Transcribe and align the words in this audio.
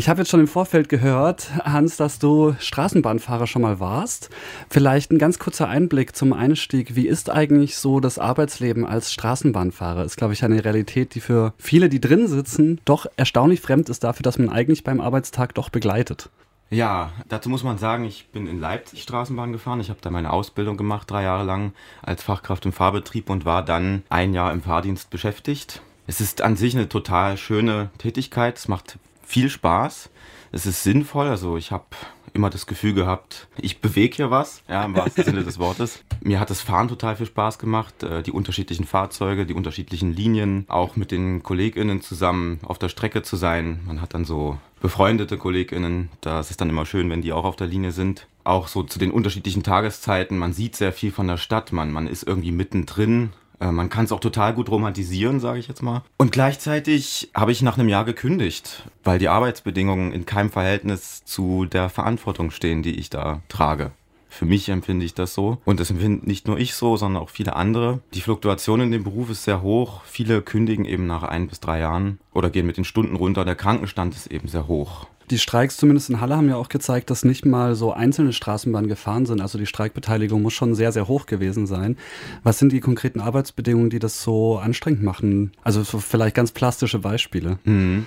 Ich 0.00 0.08
habe 0.08 0.22
jetzt 0.22 0.30
schon 0.30 0.40
im 0.40 0.48
Vorfeld 0.48 0.88
gehört, 0.88 1.50
Hans, 1.62 1.98
dass 1.98 2.18
du 2.18 2.56
Straßenbahnfahrer 2.58 3.46
schon 3.46 3.60
mal 3.60 3.80
warst. 3.80 4.30
Vielleicht 4.70 5.12
ein 5.12 5.18
ganz 5.18 5.38
kurzer 5.38 5.68
Einblick 5.68 6.16
zum 6.16 6.32
Einstieg. 6.32 6.96
Wie 6.96 7.06
ist 7.06 7.28
eigentlich 7.28 7.76
so 7.76 8.00
das 8.00 8.18
Arbeitsleben 8.18 8.86
als 8.86 9.12
Straßenbahnfahrer? 9.12 10.02
Ist, 10.02 10.16
glaube 10.16 10.32
ich, 10.32 10.42
eine 10.42 10.64
Realität, 10.64 11.14
die 11.14 11.20
für 11.20 11.52
viele, 11.58 11.90
die 11.90 12.00
drin 12.00 12.28
sitzen, 12.28 12.80
doch 12.86 13.04
erstaunlich 13.18 13.60
fremd 13.60 13.90
ist 13.90 14.02
dafür, 14.02 14.22
dass 14.22 14.38
man 14.38 14.48
eigentlich 14.48 14.84
beim 14.84 15.02
Arbeitstag 15.02 15.54
doch 15.54 15.68
begleitet. 15.68 16.30
Ja, 16.70 17.12
dazu 17.28 17.50
muss 17.50 17.62
man 17.62 17.76
sagen, 17.76 18.06
ich 18.06 18.28
bin 18.28 18.46
in 18.46 18.58
Leipzig 18.58 19.02
Straßenbahn 19.02 19.52
gefahren. 19.52 19.80
Ich 19.80 19.90
habe 19.90 20.00
da 20.00 20.08
meine 20.08 20.32
Ausbildung 20.32 20.78
gemacht, 20.78 21.10
drei 21.10 21.24
Jahre 21.24 21.44
lang 21.44 21.74
als 22.00 22.22
Fachkraft 22.22 22.64
im 22.64 22.72
Fahrbetrieb 22.72 23.28
und 23.28 23.44
war 23.44 23.62
dann 23.62 24.02
ein 24.08 24.32
Jahr 24.32 24.50
im 24.50 24.62
Fahrdienst 24.62 25.10
beschäftigt. 25.10 25.82
Es 26.06 26.22
ist 26.22 26.40
an 26.40 26.56
sich 26.56 26.74
eine 26.74 26.88
total 26.88 27.36
schöne 27.36 27.90
Tätigkeit. 27.98 28.56
Es 28.56 28.66
macht 28.66 28.98
viel 29.30 29.48
Spaß. 29.48 30.10
Es 30.52 30.66
ist 30.66 30.82
sinnvoll. 30.82 31.28
Also 31.28 31.56
ich 31.56 31.70
habe 31.70 31.86
immer 32.32 32.50
das 32.50 32.66
Gefühl 32.66 32.94
gehabt, 32.94 33.48
ich 33.60 33.80
bewege 33.80 34.16
hier 34.16 34.30
was, 34.30 34.62
ja, 34.68 34.84
im 34.84 34.94
wahrsten 34.94 35.24
Sinne 35.24 35.42
des 35.42 35.58
Wortes. 35.58 36.04
Mir 36.22 36.38
hat 36.38 36.50
das 36.50 36.60
Fahren 36.60 36.88
total 36.88 37.16
viel 37.16 37.26
Spaß 37.26 37.58
gemacht, 37.58 38.02
äh, 38.02 38.22
die 38.22 38.30
unterschiedlichen 38.30 38.84
Fahrzeuge, 38.84 39.46
die 39.46 39.54
unterschiedlichen 39.54 40.12
Linien, 40.12 40.64
auch 40.68 40.94
mit 40.94 41.10
den 41.10 41.42
KollegInnen 41.42 42.02
zusammen 42.02 42.60
auf 42.62 42.78
der 42.78 42.88
Strecke 42.88 43.22
zu 43.22 43.36
sein. 43.36 43.80
Man 43.84 44.00
hat 44.00 44.14
dann 44.14 44.24
so 44.24 44.58
befreundete 44.80 45.38
KollegInnen, 45.38 46.08
das 46.20 46.50
ist 46.50 46.60
dann 46.60 46.70
immer 46.70 46.86
schön, 46.86 47.10
wenn 47.10 47.22
die 47.22 47.32
auch 47.32 47.44
auf 47.44 47.56
der 47.56 47.66
Linie 47.66 47.92
sind. 47.92 48.26
Auch 48.44 48.68
so 48.68 48.82
zu 48.82 48.98
den 48.98 49.10
unterschiedlichen 49.10 49.62
Tageszeiten, 49.62 50.38
man 50.38 50.52
sieht 50.52 50.76
sehr 50.76 50.92
viel 50.92 51.10
von 51.10 51.26
der 51.26 51.36
Stadt, 51.36 51.72
man, 51.72 51.92
man 51.92 52.06
ist 52.06 52.22
irgendwie 52.22 52.52
mittendrin 52.52 53.32
äh, 53.60 53.70
man 53.70 53.90
kann 53.90 54.04
es 54.04 54.12
auch 54.12 54.20
total 54.20 54.54
gut 54.54 54.70
romantisieren, 54.70 55.40
sage 55.40 55.58
ich 55.58 55.68
jetzt 55.68 55.82
mal. 55.82 56.02
Und 56.16 56.32
gleichzeitig 56.32 57.30
habe 57.34 57.52
ich 57.52 57.62
nach 57.62 57.78
einem 57.78 57.88
Jahr 57.88 58.04
gekündigt, 58.04 58.84
weil 59.04 59.18
die 59.18 59.28
Arbeitsbedingungen 59.28 60.12
in 60.12 60.26
keinem 60.26 60.50
Verhältnis 60.50 61.24
zu 61.24 61.66
der 61.66 61.88
Verantwortung 61.88 62.50
stehen, 62.50 62.82
die 62.82 62.98
ich 62.98 63.10
da 63.10 63.42
trage. 63.48 63.92
Für 64.30 64.46
mich 64.46 64.68
empfinde 64.68 65.04
ich 65.04 65.14
das 65.14 65.34
so. 65.34 65.58
Und 65.64 65.80
das 65.80 65.90
empfinden 65.90 66.26
nicht 66.26 66.46
nur 66.46 66.56
ich 66.56 66.74
so, 66.74 66.96
sondern 66.96 67.22
auch 67.22 67.30
viele 67.30 67.56
andere. 67.56 68.00
Die 68.14 68.20
Fluktuation 68.20 68.80
in 68.80 68.92
dem 68.92 69.02
Beruf 69.02 69.28
ist 69.28 69.42
sehr 69.42 69.60
hoch. 69.60 70.02
Viele 70.04 70.40
kündigen 70.40 70.84
eben 70.84 71.06
nach 71.06 71.24
ein 71.24 71.48
bis 71.48 71.58
drei 71.58 71.80
Jahren 71.80 72.20
oder 72.32 72.48
gehen 72.48 72.66
mit 72.66 72.76
den 72.76 72.84
Stunden 72.84 73.16
runter. 73.16 73.44
Der 73.44 73.56
Krankenstand 73.56 74.14
ist 74.14 74.28
eben 74.28 74.46
sehr 74.46 74.68
hoch. 74.68 75.08
Die 75.30 75.38
Streiks 75.38 75.76
zumindest 75.76 76.10
in 76.10 76.20
Halle 76.20 76.36
haben 76.36 76.48
ja 76.48 76.56
auch 76.56 76.68
gezeigt, 76.68 77.08
dass 77.08 77.24
nicht 77.24 77.46
mal 77.46 77.76
so 77.76 77.92
einzelne 77.92 78.32
Straßenbahnen 78.32 78.88
gefahren 78.88 79.26
sind. 79.26 79.40
Also 79.40 79.58
die 79.58 79.66
Streikbeteiligung 79.66 80.42
muss 80.42 80.54
schon 80.54 80.74
sehr, 80.74 80.90
sehr 80.90 81.06
hoch 81.06 81.26
gewesen 81.26 81.68
sein. 81.68 81.96
Was 82.42 82.58
sind 82.58 82.72
die 82.72 82.80
konkreten 82.80 83.20
Arbeitsbedingungen, 83.20 83.90
die 83.90 84.00
das 84.00 84.22
so 84.24 84.58
anstrengend 84.58 85.04
machen? 85.04 85.52
Also 85.62 85.84
so 85.84 86.00
vielleicht 86.00 86.34
ganz 86.34 86.50
plastische 86.50 86.98
Beispiele. 86.98 87.60
Mhm. 87.62 88.06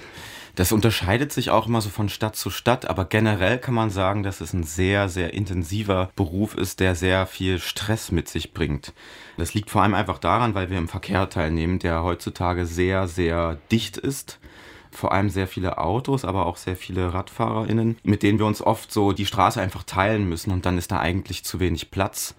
Das 0.55 0.71
unterscheidet 0.71 1.31
sich 1.31 1.49
auch 1.49 1.65
immer 1.65 1.81
so 1.81 1.89
von 1.89 2.09
Stadt 2.09 2.35
zu 2.35 2.51
Stadt, 2.51 2.87
aber 2.87 3.05
generell 3.05 3.57
kann 3.57 3.73
man 3.73 3.89
sagen, 3.89 4.21
dass 4.21 4.39
es 4.39 4.53
ein 4.53 4.63
sehr, 4.63 5.09
sehr 5.09 5.33
intensiver 5.33 6.11
Beruf 6.15 6.55
ist, 6.55 6.79
der 6.79 6.93
sehr 6.93 7.25
viel 7.25 7.57
Stress 7.57 8.11
mit 8.11 8.27
sich 8.27 8.53
bringt. 8.53 8.93
Das 9.37 9.55
liegt 9.55 9.71
vor 9.71 9.81
allem 9.81 9.95
einfach 9.95 10.19
daran, 10.19 10.53
weil 10.53 10.69
wir 10.69 10.77
im 10.77 10.87
Verkehr 10.87 11.27
teilnehmen, 11.27 11.79
der 11.79 12.03
heutzutage 12.03 12.67
sehr, 12.67 13.07
sehr 13.07 13.57
dicht 13.71 13.97
ist 13.97 14.39
vor 14.93 15.11
allem 15.11 15.29
sehr 15.29 15.47
viele 15.47 15.77
Autos, 15.77 16.25
aber 16.25 16.45
auch 16.45 16.57
sehr 16.57 16.75
viele 16.75 17.13
RadfahrerInnen, 17.13 17.97
mit 18.03 18.23
denen 18.23 18.39
wir 18.39 18.45
uns 18.45 18.61
oft 18.61 18.91
so 18.91 19.11
die 19.11 19.25
Straße 19.25 19.59
einfach 19.61 19.83
teilen 19.83 20.27
müssen 20.29 20.51
und 20.51 20.65
dann 20.65 20.77
ist 20.77 20.91
da 20.91 20.99
eigentlich 20.99 21.43
zu 21.43 21.59
wenig 21.59 21.91
Platz. 21.91 22.35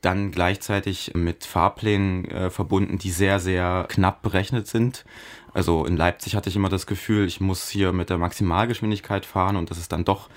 Dann 0.00 0.30
gleichzeitig 0.30 1.12
mit 1.14 1.44
Fahrplänen 1.44 2.24
äh, 2.24 2.50
verbunden, 2.50 2.96
die 2.96 3.10
sehr, 3.10 3.38
sehr 3.38 3.86
knapp 3.90 4.22
berechnet 4.22 4.66
sind. 4.66 5.04
Also 5.52 5.84
in 5.84 5.96
Leipzig 5.96 6.36
hatte 6.36 6.48
ich 6.48 6.56
immer 6.56 6.70
das 6.70 6.86
Gefühl, 6.86 7.26
ich 7.26 7.40
muss 7.40 7.68
hier 7.68 7.92
mit 7.92 8.08
der 8.08 8.16
Maximalgeschwindigkeit 8.16 9.26
fahren 9.26 9.56
und 9.56 9.70
das 9.70 9.76
ist 9.76 9.92
dann 9.92 10.04
doch 10.06 10.30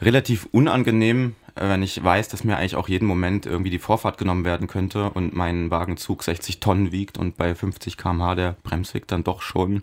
relativ 0.00 0.48
unangenehm, 0.52 1.34
äh, 1.54 1.68
wenn 1.68 1.82
ich 1.82 2.02
weiß, 2.02 2.28
dass 2.28 2.44
mir 2.44 2.56
eigentlich 2.56 2.76
auch 2.76 2.88
jeden 2.88 3.06
Moment 3.06 3.46
irgendwie 3.46 3.70
die 3.70 3.78
Vorfahrt 3.78 4.18
genommen 4.18 4.44
werden 4.44 4.66
könnte 4.66 5.10
und 5.10 5.34
mein 5.34 5.70
Wagenzug 5.70 6.22
60 6.22 6.60
Tonnen 6.60 6.92
wiegt 6.92 7.18
und 7.18 7.36
bei 7.36 7.54
50 7.54 7.96
km/h 7.96 8.34
der 8.34 8.56
Bremsweg 8.62 9.06
dann 9.06 9.24
doch 9.24 9.42
schon 9.42 9.82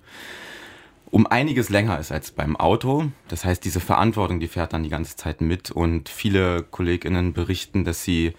um 1.11 1.27
einiges 1.27 1.69
länger 1.69 1.99
ist 1.99 2.11
als 2.11 2.31
beim 2.31 2.55
Auto. 2.55 3.05
Das 3.27 3.45
heißt, 3.45 3.63
diese 3.63 3.79
Verantwortung, 3.79 4.39
die 4.39 4.47
fährt 4.47 4.73
dann 4.73 4.83
die 4.83 4.89
ganze 4.89 5.15
Zeit 5.15 5.41
mit 5.41 5.69
und 5.69 6.09
viele 6.09 6.63
KollegInnen 6.63 7.33
berichten, 7.33 7.83
dass 7.83 8.03
sie 8.03 8.33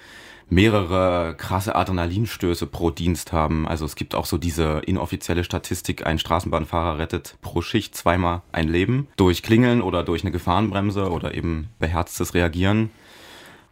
mehrere 0.49 1.35
krasse 1.37 1.75
Adrenalinstöße 1.75 2.67
pro 2.67 2.91
Dienst 2.91 3.33
haben. 3.33 3.67
Also 3.67 3.85
es 3.87 3.97
gibt 3.97 4.15
auch 4.15 4.27
so 4.27 4.37
diese 4.37 4.83
inoffizielle 4.87 5.45
Statistik, 5.45 6.07
ein 6.07 6.19
Straßenbahnfahrer 6.19 6.99
rettet 6.99 7.37
pro 7.41 7.63
Schicht 7.63 7.95
zweimal 7.95 8.43
ein 8.53 8.69
Leben 8.69 9.09
durch 9.17 9.43
Klingeln 9.43 9.81
oder 9.81 10.03
durch 10.03 10.23
eine 10.23 10.31
Gefahrenbremse 10.31 11.11
oder 11.11 11.35
eben 11.35 11.69
beherztes 11.79 12.35
Reagieren. 12.35 12.91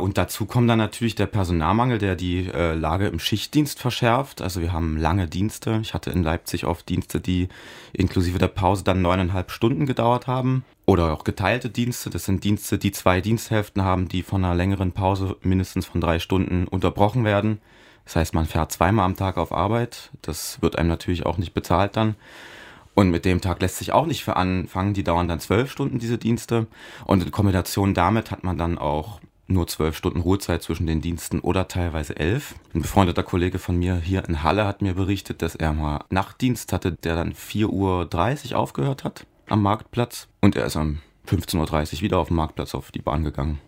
Und 0.00 0.18
dazu 0.18 0.46
kommt 0.46 0.68
dann 0.68 0.78
natürlich 0.78 1.14
der 1.14 1.26
Personalmangel, 1.26 1.98
der 1.98 2.16
die 2.16 2.46
äh, 2.46 2.74
Lage 2.74 3.06
im 3.06 3.18
Schichtdienst 3.18 3.78
verschärft. 3.78 4.42
Also 4.42 4.60
wir 4.60 4.72
haben 4.72 4.96
lange 4.96 5.28
Dienste. 5.28 5.78
Ich 5.82 5.94
hatte 5.94 6.10
in 6.10 6.22
Leipzig 6.22 6.64
oft 6.64 6.88
Dienste, 6.88 7.20
die 7.20 7.48
inklusive 7.92 8.38
der 8.38 8.48
Pause 8.48 8.84
dann 8.84 9.02
neuneinhalb 9.02 9.50
Stunden 9.50 9.86
gedauert 9.86 10.26
haben. 10.26 10.64
Oder 10.86 11.12
auch 11.12 11.24
geteilte 11.24 11.70
Dienste. 11.70 12.10
Das 12.10 12.24
sind 12.24 12.42
Dienste, 12.42 12.78
die 12.78 12.92
zwei 12.92 13.20
Diensthälften 13.20 13.84
haben, 13.84 14.08
die 14.08 14.22
von 14.22 14.44
einer 14.44 14.54
längeren 14.54 14.92
Pause 14.92 15.36
mindestens 15.42 15.86
von 15.86 16.00
drei 16.00 16.18
Stunden 16.18 16.66
unterbrochen 16.66 17.24
werden. 17.24 17.60
Das 18.04 18.16
heißt, 18.16 18.34
man 18.34 18.46
fährt 18.46 18.72
zweimal 18.72 19.04
am 19.04 19.16
Tag 19.16 19.36
auf 19.36 19.52
Arbeit. 19.52 20.10
Das 20.22 20.60
wird 20.62 20.76
einem 20.76 20.88
natürlich 20.88 21.26
auch 21.26 21.38
nicht 21.38 21.54
bezahlt 21.54 21.96
dann. 21.96 22.16
Und 22.94 23.10
mit 23.10 23.24
dem 23.24 23.40
Tag 23.40 23.62
lässt 23.62 23.78
sich 23.78 23.92
auch 23.92 24.06
nicht 24.06 24.24
für 24.24 24.36
anfangen. 24.36 24.94
Die 24.94 25.04
dauern 25.04 25.28
dann 25.28 25.40
zwölf 25.40 25.70
Stunden, 25.70 25.98
diese 25.98 26.18
Dienste. 26.18 26.66
Und 27.04 27.22
in 27.22 27.30
Kombination 27.30 27.94
damit 27.94 28.30
hat 28.30 28.42
man 28.42 28.58
dann 28.58 28.78
auch 28.78 29.20
nur 29.50 29.66
zwölf 29.66 29.96
Stunden 29.96 30.20
Ruhezeit 30.20 30.62
zwischen 30.62 30.86
den 30.86 31.00
Diensten 31.00 31.40
oder 31.40 31.68
teilweise 31.68 32.16
elf. 32.16 32.54
Ein 32.74 32.82
befreundeter 32.82 33.22
Kollege 33.22 33.58
von 33.58 33.76
mir 33.76 33.96
hier 33.96 34.26
in 34.28 34.42
Halle 34.42 34.66
hat 34.66 34.82
mir 34.82 34.94
berichtet, 34.94 35.42
dass 35.42 35.54
er 35.54 35.72
mal 35.72 36.04
Nachtdienst 36.10 36.72
hatte, 36.72 36.92
der 36.92 37.16
dann 37.16 37.32
4.30 37.32 38.52
Uhr 38.52 38.58
aufgehört 38.58 39.04
hat 39.04 39.26
am 39.48 39.62
Marktplatz 39.62 40.28
und 40.40 40.56
er 40.56 40.66
ist 40.66 40.76
um 40.76 41.00
15.30 41.26 41.96
Uhr 41.96 42.00
wieder 42.02 42.18
auf 42.18 42.28
dem 42.28 42.36
Marktplatz 42.36 42.74
auf 42.74 42.92
die 42.92 43.02
Bahn 43.02 43.24
gegangen. 43.24 43.60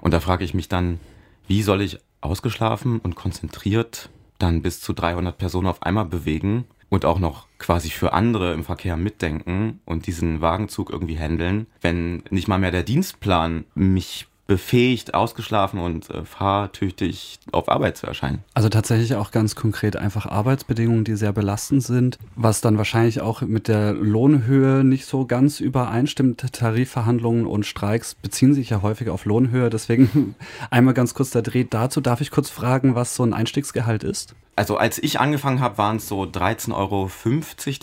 Und 0.00 0.12
da 0.12 0.20
frage 0.20 0.44
ich 0.44 0.54
mich 0.54 0.68
dann, 0.68 1.00
wie 1.46 1.62
soll 1.62 1.82
ich 1.82 1.98
ausgeschlafen 2.20 2.98
und 2.98 3.14
konzentriert 3.14 4.10
dann 4.38 4.62
bis 4.62 4.80
zu 4.80 4.92
300 4.92 5.36
Personen 5.36 5.66
auf 5.66 5.82
einmal 5.82 6.04
bewegen 6.04 6.64
und 6.88 7.04
auch 7.04 7.18
noch 7.18 7.46
quasi 7.58 7.90
für 7.90 8.12
andere 8.12 8.52
im 8.54 8.64
Verkehr 8.64 8.96
mitdenken 8.96 9.80
und 9.84 10.06
diesen 10.06 10.40
Wagenzug 10.40 10.90
irgendwie 10.90 11.18
handeln, 11.18 11.66
wenn 11.80 12.22
nicht 12.30 12.48
mal 12.48 12.58
mehr 12.58 12.70
der 12.70 12.82
Dienstplan 12.82 13.64
mich 13.74 14.26
befähigt, 14.48 15.12
ausgeschlafen 15.12 15.78
und 15.78 16.08
äh, 16.08 16.24
fahrtüchtig 16.24 17.38
auf 17.52 17.68
Arbeit 17.68 17.98
zu 17.98 18.06
erscheinen. 18.06 18.42
Also 18.54 18.70
tatsächlich 18.70 19.14
auch 19.14 19.30
ganz 19.30 19.54
konkret 19.54 19.96
einfach 19.96 20.24
Arbeitsbedingungen, 20.24 21.04
die 21.04 21.16
sehr 21.16 21.34
belastend 21.34 21.84
sind, 21.84 22.18
was 22.34 22.62
dann 22.62 22.78
wahrscheinlich 22.78 23.20
auch 23.20 23.42
mit 23.42 23.68
der 23.68 23.92
Lohnhöhe 23.92 24.84
nicht 24.84 25.04
so 25.04 25.26
ganz 25.26 25.60
übereinstimmt. 25.60 26.50
Tarifverhandlungen 26.50 27.46
und 27.46 27.66
Streiks 27.66 28.14
beziehen 28.14 28.54
sich 28.54 28.70
ja 28.70 28.80
häufig 28.80 29.10
auf 29.10 29.26
Lohnhöhe. 29.26 29.68
Deswegen 29.68 30.34
einmal 30.70 30.94
ganz 30.94 31.12
kurz 31.12 31.28
der 31.28 31.42
Dreh 31.42 31.64
dazu. 31.68 32.00
Darf 32.00 32.22
ich 32.22 32.30
kurz 32.30 32.48
fragen, 32.48 32.94
was 32.94 33.14
so 33.14 33.24
ein 33.24 33.34
Einstiegsgehalt 33.34 34.02
ist? 34.02 34.34
Also 34.56 34.78
als 34.78 34.96
ich 34.98 35.20
angefangen 35.20 35.60
habe, 35.60 35.76
waren 35.76 35.98
es 35.98 36.08
so 36.08 36.22
13,50 36.22 36.72
Euro 36.74 37.10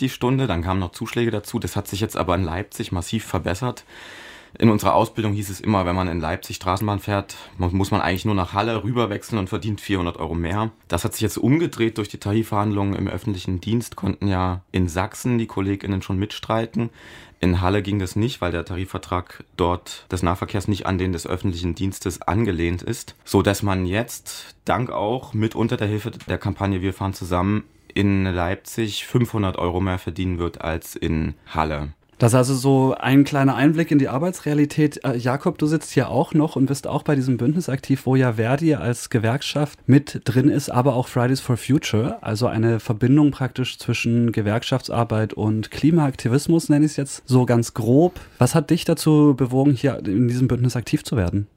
die 0.00 0.08
Stunde. 0.08 0.48
Dann 0.48 0.62
kamen 0.62 0.80
noch 0.80 0.90
Zuschläge 0.90 1.30
dazu. 1.30 1.60
Das 1.60 1.76
hat 1.76 1.86
sich 1.86 2.00
jetzt 2.00 2.16
aber 2.16 2.34
in 2.34 2.42
Leipzig 2.42 2.90
massiv 2.90 3.24
verbessert. 3.24 3.84
In 4.58 4.70
unserer 4.70 4.94
Ausbildung 4.94 5.32
hieß 5.32 5.50
es 5.50 5.60
immer, 5.60 5.84
wenn 5.84 5.96
man 5.96 6.08
in 6.08 6.20
Leipzig 6.20 6.56
Straßenbahn 6.56 6.98
fährt, 6.98 7.36
muss 7.58 7.90
man 7.90 8.00
eigentlich 8.00 8.24
nur 8.24 8.34
nach 8.34 8.54
Halle 8.54 8.84
rüberwechseln 8.84 9.38
und 9.38 9.48
verdient 9.48 9.80
400 9.80 10.16
Euro 10.16 10.34
mehr. 10.34 10.70
Das 10.88 11.04
hat 11.04 11.12
sich 11.12 11.22
jetzt 11.22 11.36
umgedreht 11.36 11.98
durch 11.98 12.08
die 12.08 12.18
Tarifverhandlungen 12.18 12.94
im 12.94 13.08
öffentlichen 13.08 13.60
Dienst, 13.60 13.96
konnten 13.96 14.28
ja 14.28 14.62
in 14.72 14.88
Sachsen 14.88 15.38
die 15.38 15.46
KollegInnen 15.46 16.02
schon 16.02 16.18
mitstreiten. 16.18 16.90
In 17.38 17.60
Halle 17.60 17.82
ging 17.82 17.98
das 17.98 18.16
nicht, 18.16 18.40
weil 18.40 18.50
der 18.50 18.64
Tarifvertrag 18.64 19.44
dort 19.56 20.06
des 20.10 20.22
Nahverkehrs 20.22 20.68
nicht 20.68 20.86
an 20.86 20.96
den 20.96 21.12
des 21.12 21.26
öffentlichen 21.26 21.74
Dienstes 21.74 22.22
angelehnt 22.22 22.82
ist, 22.82 23.14
so 23.24 23.42
dass 23.42 23.62
man 23.62 23.84
jetzt 23.84 24.56
dank 24.64 24.90
auch 24.90 25.34
mit 25.34 25.54
unter 25.54 25.76
der 25.76 25.88
Hilfe 25.88 26.12
der 26.12 26.38
Kampagne 26.38 26.80
Wir 26.80 26.94
fahren 26.94 27.12
zusammen 27.12 27.64
in 27.92 28.24
Leipzig 28.24 29.06
500 29.06 29.56
Euro 29.56 29.80
mehr 29.80 29.98
verdienen 29.98 30.38
wird 30.38 30.60
als 30.60 30.96
in 30.96 31.34
Halle. 31.46 31.92
Das 32.18 32.32
ist 32.32 32.36
also 32.36 32.54
so 32.54 32.94
ein 32.98 33.24
kleiner 33.24 33.56
Einblick 33.56 33.90
in 33.90 33.98
die 33.98 34.08
Arbeitsrealität. 34.08 35.04
Äh, 35.04 35.18
Jakob, 35.18 35.58
du 35.58 35.66
sitzt 35.66 35.90
hier 35.90 36.08
auch 36.08 36.32
noch 36.32 36.56
und 36.56 36.64
bist 36.64 36.86
auch 36.86 37.02
bei 37.02 37.14
diesem 37.14 37.36
Bündnis 37.36 37.68
aktiv, 37.68 38.06
wo 38.06 38.16
ja 38.16 38.34
Verdi 38.34 38.74
als 38.74 39.10
Gewerkschaft 39.10 39.78
mit 39.86 40.22
drin 40.24 40.48
ist, 40.48 40.70
aber 40.70 40.94
auch 40.94 41.08
Fridays 41.08 41.40
for 41.40 41.58
Future, 41.58 42.22
also 42.22 42.46
eine 42.46 42.80
Verbindung 42.80 43.32
praktisch 43.32 43.78
zwischen 43.78 44.32
Gewerkschaftsarbeit 44.32 45.34
und 45.34 45.70
Klimaaktivismus, 45.70 46.70
nenne 46.70 46.86
ich 46.86 46.92
es 46.92 46.96
jetzt 46.96 47.22
so 47.26 47.44
ganz 47.44 47.74
grob. 47.74 48.18
Was 48.38 48.54
hat 48.54 48.70
dich 48.70 48.86
dazu 48.86 49.34
bewogen, 49.36 49.72
hier 49.72 49.98
in 49.98 50.28
diesem 50.28 50.48
Bündnis 50.48 50.74
aktiv 50.74 51.04
zu 51.04 51.16
werden? 51.18 51.48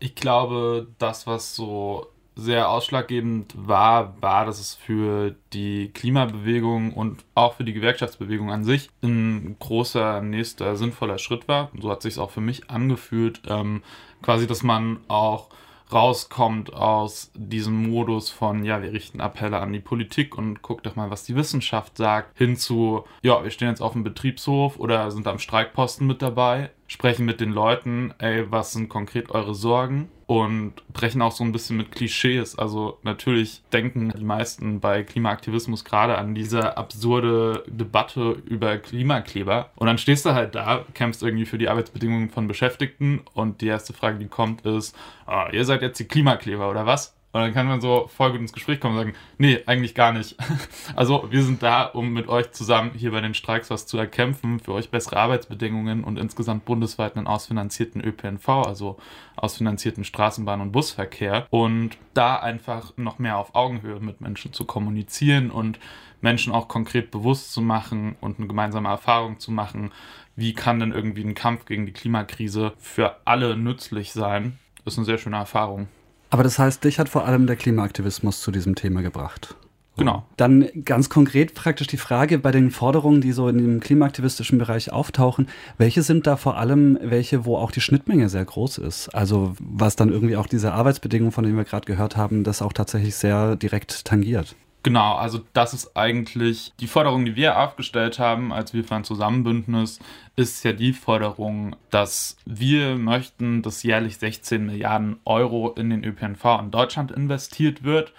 Ich 0.00 0.16
glaube, 0.16 0.88
das, 0.98 1.28
was 1.28 1.54
so 1.54 2.08
sehr 2.36 2.68
ausschlaggebend 2.68 3.54
war, 3.56 4.20
war, 4.20 4.44
dass 4.44 4.60
es 4.60 4.74
für 4.74 5.34
die 5.54 5.88
Klimabewegung 5.88 6.92
und 6.92 7.24
auch 7.34 7.54
für 7.54 7.64
die 7.64 7.72
Gewerkschaftsbewegung 7.72 8.52
an 8.52 8.62
sich 8.62 8.90
ein 9.02 9.56
großer, 9.58 10.20
nächster, 10.20 10.76
sinnvoller 10.76 11.18
Schritt 11.18 11.48
war. 11.48 11.70
So 11.80 11.90
hat 11.90 12.02
sich 12.02 12.18
auch 12.18 12.30
für 12.30 12.42
mich 12.42 12.70
angefühlt, 12.70 13.40
ähm, 13.48 13.82
quasi, 14.20 14.46
dass 14.46 14.62
man 14.62 14.98
auch 15.08 15.48
rauskommt 15.92 16.72
aus 16.74 17.30
diesem 17.34 17.90
Modus 17.90 18.28
von, 18.30 18.64
ja, 18.64 18.82
wir 18.82 18.92
richten 18.92 19.20
Appelle 19.20 19.58
an 19.58 19.72
die 19.72 19.80
Politik 19.80 20.36
und 20.36 20.60
guckt 20.60 20.84
doch 20.84 20.96
mal, 20.96 21.10
was 21.10 21.24
die 21.24 21.36
Wissenschaft 21.36 21.96
sagt, 21.96 22.36
hin 22.36 22.56
zu, 22.56 23.04
ja, 23.22 23.42
wir 23.42 23.50
stehen 23.50 23.68
jetzt 23.68 23.80
auf 23.80 23.92
dem 23.92 24.02
Betriebshof 24.02 24.78
oder 24.78 25.10
sind 25.10 25.26
am 25.28 25.38
Streikposten 25.38 26.06
mit 26.06 26.22
dabei, 26.22 26.70
sprechen 26.88 27.24
mit 27.24 27.40
den 27.40 27.52
Leuten, 27.52 28.12
ey, 28.18 28.50
was 28.50 28.72
sind 28.72 28.88
konkret 28.88 29.30
eure 29.30 29.54
Sorgen? 29.54 30.08
Und 30.26 30.74
brechen 30.92 31.22
auch 31.22 31.32
so 31.32 31.44
ein 31.44 31.52
bisschen 31.52 31.76
mit 31.76 31.92
Klischees. 31.92 32.58
Also 32.58 32.98
natürlich 33.02 33.62
denken 33.72 34.12
die 34.16 34.24
meisten 34.24 34.80
bei 34.80 35.04
Klimaaktivismus 35.04 35.84
gerade 35.84 36.18
an 36.18 36.34
diese 36.34 36.76
absurde 36.76 37.62
Debatte 37.68 38.42
über 38.44 38.76
Klimakleber. 38.78 39.70
Und 39.76 39.86
dann 39.86 39.98
stehst 39.98 40.26
du 40.26 40.34
halt 40.34 40.56
da, 40.56 40.84
kämpfst 40.94 41.22
irgendwie 41.22 41.46
für 41.46 41.58
die 41.58 41.68
Arbeitsbedingungen 41.68 42.30
von 42.30 42.48
Beschäftigten 42.48 43.20
und 43.34 43.60
die 43.60 43.68
erste 43.68 43.92
Frage, 43.92 44.18
die 44.18 44.26
kommt, 44.26 44.62
ist, 44.62 44.96
oh, 45.28 45.44
ihr 45.52 45.64
seid 45.64 45.82
jetzt 45.82 46.00
die 46.00 46.08
Klimakleber 46.08 46.68
oder 46.70 46.86
was? 46.86 47.14
Und 47.32 47.42
dann 47.42 47.52
kann 47.52 47.66
man 47.66 47.82
so 47.82 48.08
voll 48.08 48.32
gut 48.32 48.40
ins 48.40 48.54
Gespräch 48.54 48.80
kommen 48.80 48.94
und 48.94 49.00
sagen, 49.00 49.16
nee, 49.36 49.60
eigentlich 49.66 49.94
gar 49.94 50.12
nicht. 50.12 50.36
Also 50.94 51.26
wir 51.30 51.42
sind 51.42 51.62
da, 51.62 51.82
um 51.84 52.12
mit 52.12 52.28
euch 52.28 52.52
zusammen 52.52 52.92
hier 52.94 53.10
bei 53.10 53.20
den 53.20 53.34
Streiks 53.34 53.68
was 53.68 53.86
zu 53.86 53.98
erkämpfen, 53.98 54.60
für 54.60 54.72
euch 54.72 54.90
bessere 54.90 55.18
Arbeitsbedingungen 55.18 56.04
und 56.04 56.18
insgesamt 56.18 56.64
bundesweit 56.64 57.16
einen 57.16 57.26
ausfinanzierten 57.26 58.02
ÖPNV, 58.02 58.48
also 58.48 58.96
ausfinanzierten 59.34 60.04
Straßenbahn- 60.04 60.62
und 60.62 60.72
Busverkehr. 60.72 61.46
Und 61.50 61.98
da 62.14 62.36
einfach 62.36 62.96
noch 62.96 63.18
mehr 63.18 63.36
auf 63.36 63.54
Augenhöhe 63.54 64.00
mit 64.00 64.20
Menschen 64.22 64.54
zu 64.54 64.64
kommunizieren 64.64 65.50
und 65.50 65.78
Menschen 66.20 66.52
auch 66.52 66.68
konkret 66.68 67.10
bewusst 67.10 67.52
zu 67.52 67.60
machen 67.60 68.16
und 68.20 68.38
eine 68.38 68.48
gemeinsame 68.48 68.88
Erfahrung 68.88 69.38
zu 69.38 69.50
machen, 69.50 69.92
wie 70.36 70.54
kann 70.54 70.80
denn 70.80 70.92
irgendwie 70.92 71.24
ein 71.24 71.34
Kampf 71.34 71.66
gegen 71.66 71.86
die 71.86 71.92
Klimakrise 71.92 72.72
für 72.78 73.16
alle 73.24 73.56
nützlich 73.56 74.12
sein, 74.12 74.58
ist 74.84 74.98
eine 74.98 75.04
sehr 75.04 75.18
schöne 75.18 75.36
Erfahrung. 75.36 75.88
Aber 76.30 76.42
das 76.42 76.58
heißt, 76.58 76.84
dich 76.84 76.98
hat 76.98 77.08
vor 77.08 77.24
allem 77.24 77.46
der 77.46 77.56
Klimaaktivismus 77.56 78.40
zu 78.40 78.50
diesem 78.50 78.74
Thema 78.74 79.02
gebracht. 79.02 79.56
Genau. 79.96 80.24
Dann 80.36 80.68
ganz 80.84 81.08
konkret 81.08 81.54
praktisch 81.54 81.86
die 81.86 81.96
Frage 81.96 82.38
bei 82.38 82.52
den 82.52 82.70
Forderungen, 82.70 83.22
die 83.22 83.32
so 83.32 83.48
in 83.48 83.58
dem 83.58 83.80
klimaaktivistischen 83.80 84.58
Bereich 84.58 84.92
auftauchen, 84.92 85.48
welche 85.78 86.02
sind 86.02 86.26
da 86.26 86.36
vor 86.36 86.58
allem 86.58 86.98
welche, 87.00 87.46
wo 87.46 87.56
auch 87.56 87.70
die 87.70 87.80
Schnittmenge 87.80 88.28
sehr 88.28 88.44
groß 88.44 88.78
ist? 88.78 89.08
Also 89.14 89.54
was 89.58 89.96
dann 89.96 90.10
irgendwie 90.10 90.36
auch 90.36 90.46
diese 90.46 90.72
Arbeitsbedingungen, 90.72 91.32
von 91.32 91.44
denen 91.44 91.56
wir 91.56 91.64
gerade 91.64 91.86
gehört 91.86 92.16
haben, 92.16 92.44
das 92.44 92.60
auch 92.60 92.74
tatsächlich 92.74 93.14
sehr 93.16 93.56
direkt 93.56 94.04
tangiert. 94.04 94.54
Genau, 94.86 95.16
also 95.16 95.40
das 95.52 95.74
ist 95.74 95.96
eigentlich 95.96 96.72
die 96.78 96.86
Forderung, 96.86 97.24
die 97.24 97.34
wir 97.34 97.58
aufgestellt 97.58 98.20
haben, 98.20 98.52
als 98.52 98.72
wir 98.72 98.84
für 98.84 98.94
ein 98.94 99.02
Zusammenbündnis, 99.02 99.98
ist 100.36 100.64
ja 100.64 100.72
die 100.72 100.92
Forderung, 100.92 101.74
dass 101.90 102.36
wir 102.44 102.94
möchten, 102.94 103.62
dass 103.62 103.82
jährlich 103.82 104.18
16 104.18 104.64
Milliarden 104.64 105.18
Euro 105.24 105.72
in 105.72 105.90
den 105.90 106.04
ÖPNV 106.04 106.60
in 106.60 106.70
Deutschland 106.70 107.10
investiert 107.10 107.82
wird. 107.82 108.12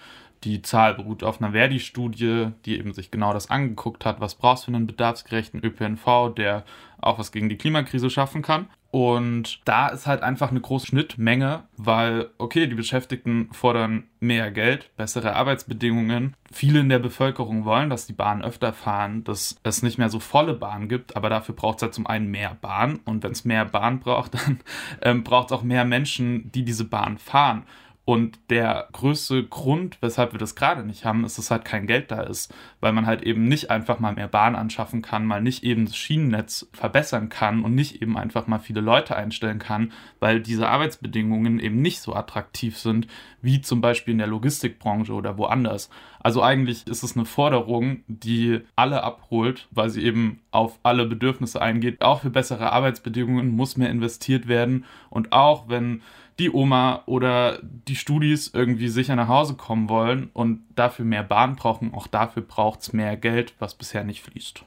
Die 0.44 0.62
Zahl 0.62 0.96
beruht 0.96 1.24
auf 1.24 1.42
einer 1.42 1.54
Verdi-Studie, 1.54 2.50
die 2.66 2.78
eben 2.78 2.92
sich 2.94 3.12
genau 3.12 3.32
das 3.32 3.50
angeguckt 3.50 4.04
hat, 4.04 4.20
was 4.20 4.36
brauchst 4.36 4.68
du 4.68 4.72
für 4.72 4.76
einen 4.76 4.88
bedarfsgerechten 4.88 5.64
ÖPNV, 5.64 6.36
der 6.36 6.66
auch 7.00 7.18
was 7.18 7.32
gegen 7.32 7.48
die 7.48 7.58
Klimakrise 7.58 8.10
schaffen 8.10 8.42
kann. 8.42 8.68
Und 8.90 9.60
da 9.66 9.90
ist 9.90 10.08
halt 10.08 10.24
einfach 10.24 10.50
eine 10.50 10.62
große 10.62 10.88
Schnittmenge, 10.88 11.64
weil, 11.76 12.30
okay, 12.38 12.68
die 12.68 12.76
Beschäftigten 12.76 13.50
fordern 13.52 14.06
mehr 14.20 14.50
Geld, 14.52 14.96
bessere 14.96 15.36
Arbeitsbedingungen. 15.36 16.36
Viele 16.52 16.80
in 16.80 16.90
der 16.90 17.00
Bevölkerung 17.00 17.66
wollen, 17.66 17.90
dass 17.90 18.08
die 18.08 18.14
Bahnen 18.14 18.42
öfter 18.42 18.72
fahren, 18.72 19.24
dass 19.26 19.60
es 19.64 19.84
nicht 19.84 19.98
mehr 19.98 20.10
so 20.10 20.20
volle 20.20 20.54
Bahnen 20.54 20.88
gibt, 20.88 21.18
aber 21.18 21.30
dafür 21.30 21.54
braucht 21.54 21.78
es 21.78 21.84
halt 21.84 21.94
zum 21.94 22.08
einen 22.08 22.32
mehr 22.32 22.58
Bahn. 22.62 23.00
Und 23.04 23.24
wenn 23.24 23.34
es 23.34 23.46
mehr 23.46 23.66
Bahn 23.66 24.00
braucht, 24.00 24.34
dann 24.46 24.60
ähm, 25.02 25.24
braucht 25.24 25.48
es 25.48 25.58
auch 25.58 25.64
mehr 25.64 25.84
Menschen, 25.84 26.52
die 26.54 26.64
diese 26.64 26.86
Bahn 26.86 27.18
fahren. 27.18 27.64
Und 28.10 28.40
der 28.50 28.88
größte 28.94 29.44
Grund, 29.44 29.98
weshalb 30.00 30.32
wir 30.32 30.40
das 30.40 30.56
gerade 30.56 30.86
nicht 30.86 31.04
haben, 31.04 31.26
ist, 31.26 31.38
dass 31.38 31.52
halt 31.52 31.66
kein 31.66 31.88
Geld 31.88 32.10
da 32.10 32.22
ist, 32.22 32.54
weil 32.80 32.94
man 32.94 33.06
halt 33.06 33.22
eben 33.24 33.50
nicht 33.50 33.70
einfach 33.70 34.00
mal 34.00 34.14
mehr 34.14 34.30
Bahn 34.30 34.56
anschaffen 34.56 35.02
kann, 35.02 35.26
mal 35.26 35.42
nicht 35.42 35.66
eben 35.66 35.88
das 35.88 35.98
Schienennetz 35.98 36.70
verbessern 36.72 37.28
kann 37.28 37.66
und 37.66 37.76
nicht 37.76 38.02
eben 38.02 38.18
einfach 38.18 38.48
mal 38.48 38.60
viele 38.60 38.80
Leute 38.80 39.18
einstellen 39.18 39.60
kann, 39.60 39.92
weil 40.22 40.40
diese 40.40 40.70
Arbeitsbedingungen 40.70 41.60
eben 41.60 41.82
nicht 41.82 42.00
so 42.00 42.16
attraktiv 42.16 42.78
sind, 42.78 43.08
wie 43.42 43.60
zum 43.60 43.82
Beispiel 43.82 44.14
in 44.14 44.20
der 44.20 44.28
Logistikbranche 44.28 45.12
oder 45.12 45.38
woanders. 45.38 45.90
Also 46.22 46.42
eigentlich 46.42 46.88
ist 46.88 47.04
es 47.04 47.18
eine 47.18 47.26
Forderung, 47.26 48.04
die 48.08 48.62
alle 48.78 49.04
abholt, 49.04 49.68
weil 49.72 49.90
sie 49.90 50.04
eben 50.06 50.40
auf 50.52 50.80
alle 50.82 51.08
Bedürfnisse 51.08 51.62
eingeht. 51.62 52.02
Auch 52.02 52.22
für 52.22 52.30
bessere 52.30 52.72
Arbeitsbedingungen 52.72 53.50
muss 53.50 53.76
mehr 53.76 53.90
investiert 53.90 54.48
werden 54.48 54.86
und 55.10 55.34
auch 55.34 55.68
wenn 55.68 56.02
die 56.40 56.52
Oma 56.52 57.04
oder 57.06 57.60
die 57.62 57.96
Studis 57.96 58.52
irgendwie 58.54 58.90
sicher 58.90 59.16
nach 59.16 59.28
Hause 59.28 59.56
kommen 59.56 59.90
wollen 59.90 60.30
und 60.34 60.62
dafür 60.76 61.06
mehr 61.06 61.24
Bahn 61.24 61.56
brauchen, 61.56 61.94
auch 61.94 62.08
dafür 62.08 62.44
braucht 62.44 62.82
es 62.82 62.94
mehr 62.94 63.18
Geld, 63.18 63.54
was 63.60 63.76
bisher 63.76 64.04
nicht 64.04 64.24
fließt. 64.24 64.64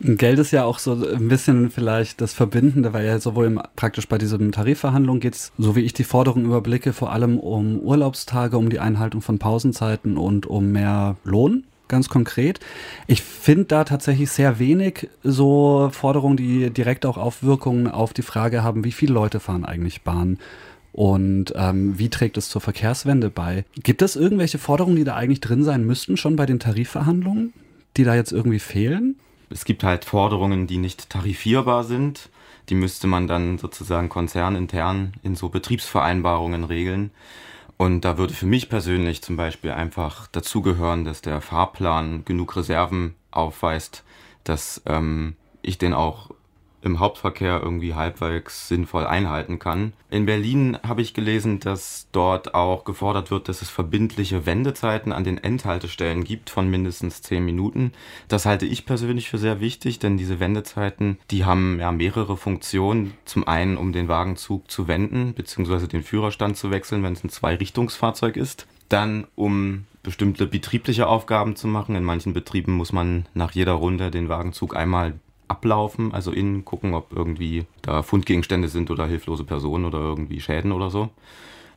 Geld 0.00 0.38
ist 0.38 0.50
ja 0.50 0.64
auch 0.64 0.78
so 0.78 0.92
ein 0.92 1.28
bisschen 1.28 1.70
vielleicht 1.70 2.20
das 2.20 2.32
Verbindende, 2.32 2.92
weil 2.92 3.06
ja 3.06 3.18
sowohl 3.18 3.46
im, 3.46 3.60
praktisch 3.76 4.08
bei 4.08 4.18
diesen 4.18 4.52
Tarifverhandlungen 4.52 5.20
geht 5.20 5.34
es, 5.34 5.52
so 5.58 5.74
wie 5.76 5.80
ich 5.80 5.92
die 5.92 6.04
Forderung 6.04 6.44
überblicke, 6.44 6.92
vor 6.92 7.12
allem 7.12 7.38
um 7.38 7.80
Urlaubstage, 7.80 8.56
um 8.56 8.70
die 8.70 8.80
Einhaltung 8.80 9.20
von 9.20 9.38
Pausenzeiten 9.38 10.16
und 10.16 10.46
um 10.46 10.72
mehr 10.72 11.16
Lohn 11.24 11.64
ganz 11.86 12.08
konkret. 12.08 12.60
Ich 13.06 13.22
finde 13.22 13.64
da 13.64 13.84
tatsächlich 13.84 14.30
sehr 14.30 14.58
wenig 14.58 15.08
so 15.22 15.90
Forderungen, 15.92 16.36
die 16.36 16.70
direkt 16.70 17.04
auch 17.06 17.18
Aufwirkungen 17.18 17.88
auf 17.88 18.12
die 18.12 18.22
Frage 18.22 18.62
haben, 18.62 18.84
wie 18.84 18.92
viele 18.92 19.12
Leute 19.12 19.38
fahren 19.38 19.64
eigentlich 19.64 20.02
Bahn 20.02 20.38
und 20.94 21.52
ähm, 21.56 21.98
wie 21.98 22.08
trägt 22.08 22.36
es 22.36 22.48
zur 22.48 22.60
Verkehrswende 22.60 23.28
bei? 23.28 23.64
Gibt 23.74 24.00
es 24.00 24.14
irgendwelche 24.14 24.58
Forderungen, 24.58 24.94
die 24.94 25.02
da 25.02 25.16
eigentlich 25.16 25.40
drin 25.40 25.64
sein 25.64 25.84
müssten, 25.84 26.16
schon 26.16 26.36
bei 26.36 26.46
den 26.46 26.60
Tarifverhandlungen, 26.60 27.52
die 27.96 28.04
da 28.04 28.14
jetzt 28.14 28.30
irgendwie 28.30 28.60
fehlen? 28.60 29.16
Es 29.50 29.64
gibt 29.64 29.82
halt 29.82 30.04
Forderungen, 30.04 30.68
die 30.68 30.78
nicht 30.78 31.10
tarifierbar 31.10 31.82
sind. 31.82 32.30
Die 32.68 32.76
müsste 32.76 33.08
man 33.08 33.26
dann 33.26 33.58
sozusagen 33.58 34.08
konzernintern 34.08 35.14
in 35.24 35.34
so 35.34 35.48
Betriebsvereinbarungen 35.48 36.62
regeln. 36.62 37.10
Und 37.76 38.02
da 38.02 38.16
würde 38.16 38.32
für 38.32 38.46
mich 38.46 38.68
persönlich 38.68 39.20
zum 39.20 39.36
Beispiel 39.36 39.72
einfach 39.72 40.28
dazugehören, 40.28 41.04
dass 41.04 41.22
der 41.22 41.40
Fahrplan 41.40 42.24
genug 42.24 42.54
Reserven 42.54 43.16
aufweist, 43.32 44.04
dass 44.44 44.80
ähm, 44.86 45.34
ich 45.60 45.76
den 45.76 45.92
auch 45.92 46.30
im 46.84 47.00
Hauptverkehr 47.00 47.60
irgendwie 47.62 47.94
halbwegs 47.94 48.68
sinnvoll 48.68 49.06
einhalten 49.06 49.58
kann. 49.58 49.92
In 50.10 50.26
Berlin 50.26 50.78
habe 50.86 51.02
ich 51.02 51.14
gelesen, 51.14 51.60
dass 51.60 52.08
dort 52.12 52.54
auch 52.54 52.84
gefordert 52.84 53.30
wird, 53.30 53.48
dass 53.48 53.62
es 53.62 53.70
verbindliche 53.70 54.46
Wendezeiten 54.46 55.12
an 55.12 55.24
den 55.24 55.38
Endhaltestellen 55.38 56.24
gibt 56.24 56.50
von 56.50 56.70
mindestens 56.70 57.22
zehn 57.22 57.44
Minuten. 57.44 57.92
Das 58.28 58.46
halte 58.46 58.66
ich 58.66 58.86
persönlich 58.86 59.28
für 59.28 59.38
sehr 59.38 59.60
wichtig, 59.60 59.98
denn 59.98 60.16
diese 60.16 60.40
Wendezeiten, 60.40 61.18
die 61.30 61.44
haben 61.44 61.78
ja 61.80 61.90
mehrere 61.90 62.36
Funktionen. 62.36 63.14
Zum 63.24 63.48
einen, 63.48 63.76
um 63.76 63.92
den 63.92 64.08
Wagenzug 64.08 64.70
zu 64.70 64.86
wenden, 64.86 65.34
beziehungsweise 65.34 65.88
den 65.88 66.02
Führerstand 66.02 66.56
zu 66.56 66.70
wechseln, 66.70 67.02
wenn 67.02 67.14
es 67.14 67.24
ein 67.24 67.30
Zweirichtungsfahrzeug 67.30 68.36
ist. 68.36 68.66
Dann, 68.88 69.26
um 69.34 69.86
bestimmte 70.04 70.46
betriebliche 70.46 71.08
Aufgaben 71.08 71.56
zu 71.56 71.66
machen. 71.66 71.96
In 71.96 72.04
manchen 72.04 72.32
Betrieben 72.32 72.74
muss 72.74 72.92
man 72.92 73.26
nach 73.34 73.50
jeder 73.50 73.72
Runde 73.72 74.12
den 74.12 74.28
Wagenzug 74.28 74.76
einmal 74.76 75.14
ablaufen, 75.48 76.12
also 76.12 76.32
innen 76.32 76.64
gucken, 76.64 76.94
ob 76.94 77.12
irgendwie 77.12 77.66
da 77.82 78.02
Fundgegenstände 78.02 78.68
sind 78.68 78.90
oder 78.90 79.06
hilflose 79.06 79.44
Personen 79.44 79.84
oder 79.84 79.98
irgendwie 79.98 80.40
Schäden 80.40 80.72
oder 80.72 80.90
so. 80.90 81.10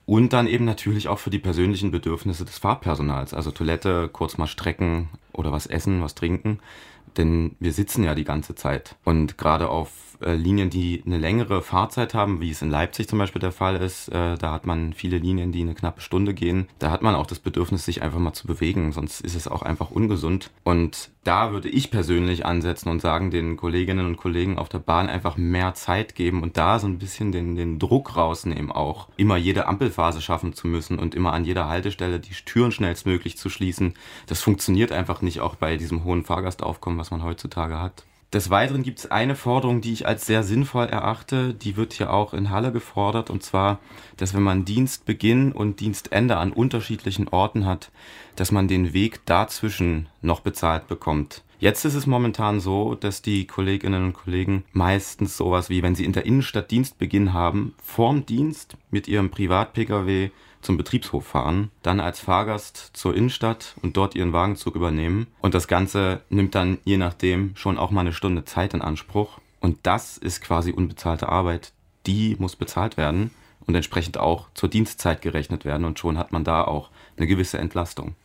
Und 0.05 0.31
dann 0.31 0.47
eben 0.47 0.63
natürlich 0.63 1.09
auch 1.09 1.19
für 1.19 1.29
die 1.29 1.39
persönlichen 1.39 1.91
Bedürfnisse 1.91 2.45
des 2.45 2.57
Fahrpersonals, 2.57 3.33
also 3.33 3.51
Toilette, 3.51 4.07
kurz 4.07 4.37
mal 4.37 4.47
strecken 4.47 5.09
oder 5.33 5.51
was 5.51 5.67
essen, 5.67 6.01
was 6.01 6.15
trinken. 6.15 6.59
Denn 7.17 7.55
wir 7.59 7.73
sitzen 7.73 8.03
ja 8.03 8.15
die 8.15 8.23
ganze 8.23 8.55
Zeit. 8.55 8.95
Und 9.03 9.37
gerade 9.37 9.69
auf 9.69 9.91
äh, 10.21 10.33
Linien, 10.33 10.69
die 10.69 11.03
eine 11.05 11.17
längere 11.17 11.61
Fahrzeit 11.61 12.13
haben, 12.13 12.41
wie 12.41 12.51
es 12.51 12.61
in 12.61 12.69
Leipzig 12.69 13.07
zum 13.07 13.19
Beispiel 13.19 13.39
der 13.39 13.51
Fall 13.51 13.75
ist, 13.75 14.09
äh, 14.09 14.37
da 14.37 14.51
hat 14.51 14.65
man 14.65 14.93
viele 14.93 15.17
Linien, 15.17 15.51
die 15.51 15.61
eine 15.61 15.75
knappe 15.75 16.01
Stunde 16.01 16.33
gehen. 16.33 16.67
Da 16.79 16.91
hat 16.91 17.01
man 17.01 17.15
auch 17.15 17.27
das 17.27 17.39
Bedürfnis, 17.39 17.85
sich 17.85 18.01
einfach 18.01 18.19
mal 18.19 18.33
zu 18.33 18.47
bewegen, 18.47 18.91
sonst 18.91 19.21
ist 19.21 19.35
es 19.35 19.47
auch 19.47 19.61
einfach 19.61 19.91
ungesund. 19.91 20.51
Und 20.63 21.11
da 21.23 21.51
würde 21.51 21.69
ich 21.69 21.91
persönlich 21.91 22.45
ansetzen 22.45 22.89
und 22.89 23.01
sagen, 23.01 23.31
den 23.31 23.57
Kolleginnen 23.57 24.05
und 24.05 24.17
Kollegen 24.17 24.57
auf 24.57 24.69
der 24.69 24.79
Bahn 24.79 25.09
einfach 25.09 25.37
mehr 25.37 25.73
Zeit 25.73 26.15
geben 26.15 26.41
und 26.41 26.57
da 26.57 26.79
so 26.79 26.87
ein 26.87 26.99
bisschen 26.99 27.31
den, 27.31 27.55
den 27.55 27.79
Druck 27.79 28.15
rausnehmen, 28.15 28.71
auch 28.71 29.09
immer 29.17 29.37
jede 29.37 29.67
Ampelphase 29.67 30.21
schaffen 30.21 30.53
zu 30.53 30.67
müssen 30.67 30.99
und 30.99 31.15
immer 31.15 31.33
an 31.33 31.45
jeder 31.45 31.67
Haltestelle 31.67 32.19
die 32.19 32.33
Türen 32.45 32.71
schnellstmöglich 32.71 33.37
zu 33.37 33.49
schließen. 33.49 33.93
Das 34.25 34.41
funktioniert 34.41 34.91
einfach 34.91 35.21
nicht 35.21 35.41
auch 35.41 35.55
bei 35.55 35.77
diesem 35.77 36.03
hohen 36.03 36.23
Fahrgastaufkommen, 36.23 36.97
was 36.97 37.11
man 37.11 37.23
heutzutage 37.23 37.79
hat. 37.79 38.03
Des 38.33 38.49
Weiteren 38.49 38.83
gibt 38.83 38.99
es 38.99 39.09
eine 39.09 39.35
Forderung, 39.35 39.79
die 39.79 39.93
ich 39.93 40.05
als 40.05 40.25
sehr 40.25 40.43
sinnvoll 40.43 40.87
erachte. 40.87 41.53
Die 41.53 41.77
wird 41.77 41.93
hier 41.93 42.11
auch 42.11 42.33
in 42.33 42.49
Halle 42.49 42.73
gefordert. 42.73 43.29
Und 43.29 43.41
zwar, 43.41 43.79
dass 44.17 44.33
wenn 44.33 44.43
man 44.43 44.65
Dienstbeginn 44.65 45.53
und 45.53 45.79
Dienstende 45.79 46.35
an 46.35 46.51
unterschiedlichen 46.51 47.29
Orten 47.29 47.65
hat, 47.65 47.89
dass 48.35 48.51
man 48.51 48.67
den 48.67 48.91
Weg 48.91 49.25
dazwischen 49.25 50.09
noch 50.21 50.41
bezahlt 50.41 50.87
bekommt. 50.87 51.43
Jetzt 51.59 51.85
ist 51.85 51.95
es 51.95 52.05
momentan 52.05 52.59
so, 52.59 52.95
dass 52.95 53.21
die 53.21 53.47
Kolleginnen 53.47 54.03
und 54.03 54.13
Kollegen 54.13 54.65
meistens 54.73 55.37
sowas 55.37 55.69
wie, 55.69 55.81
wenn 55.81 55.95
sie 55.95 56.05
in 56.05 56.13
der 56.13 56.25
Innenstadt 56.25 56.69
Dienstbeginn 56.69 57.33
haben, 57.33 57.73
vorm 57.81 58.25
Dienst 58.25 58.75
mit 58.91 59.07
ihrem 59.07 59.31
Privat-Pkw 59.31 60.29
zum 60.67 60.75
Betriebshof 60.75 61.25
fahren, 61.25 61.71
dann 61.81 62.01
als 62.01 62.19
Fahrgast 62.19 62.91
zur 62.91 63.15
Innenstadt 63.15 63.75
und 63.81 63.95
dort 63.95 64.15
ihren 64.15 64.33
Wagenzug 64.33 64.75
übernehmen. 64.75 65.27
Und 65.39 65.53
das 65.53 65.69
Ganze 65.69 66.19
nimmt 66.29 66.55
dann 66.55 66.79
je 66.83 66.97
nachdem 66.97 67.55
schon 67.55 67.77
auch 67.77 67.89
mal 67.89 68.01
eine 68.01 68.11
Stunde 68.11 68.43
Zeit 68.43 68.73
in 68.73 68.81
Anspruch. 68.81 69.39
Und 69.61 69.79
das 69.83 70.17
ist 70.17 70.41
quasi 70.41 70.73
unbezahlte 70.73 71.29
Arbeit. 71.29 71.71
Die 72.05 72.35
muss 72.37 72.57
bezahlt 72.57 72.97
werden 72.97 73.31
und 73.65 73.75
entsprechend 73.75 74.17
auch 74.17 74.49
zur 74.55 74.67
Dienstzeit 74.67 75.21
gerechnet 75.21 75.63
werden. 75.63 75.85
Und 75.85 75.99
schon 75.99 76.17
hat 76.17 76.33
man 76.33 76.43
da 76.43 76.65
auch 76.65 76.89
eine 77.15 77.27
gewisse 77.27 77.59
Entlastung. 77.59 78.15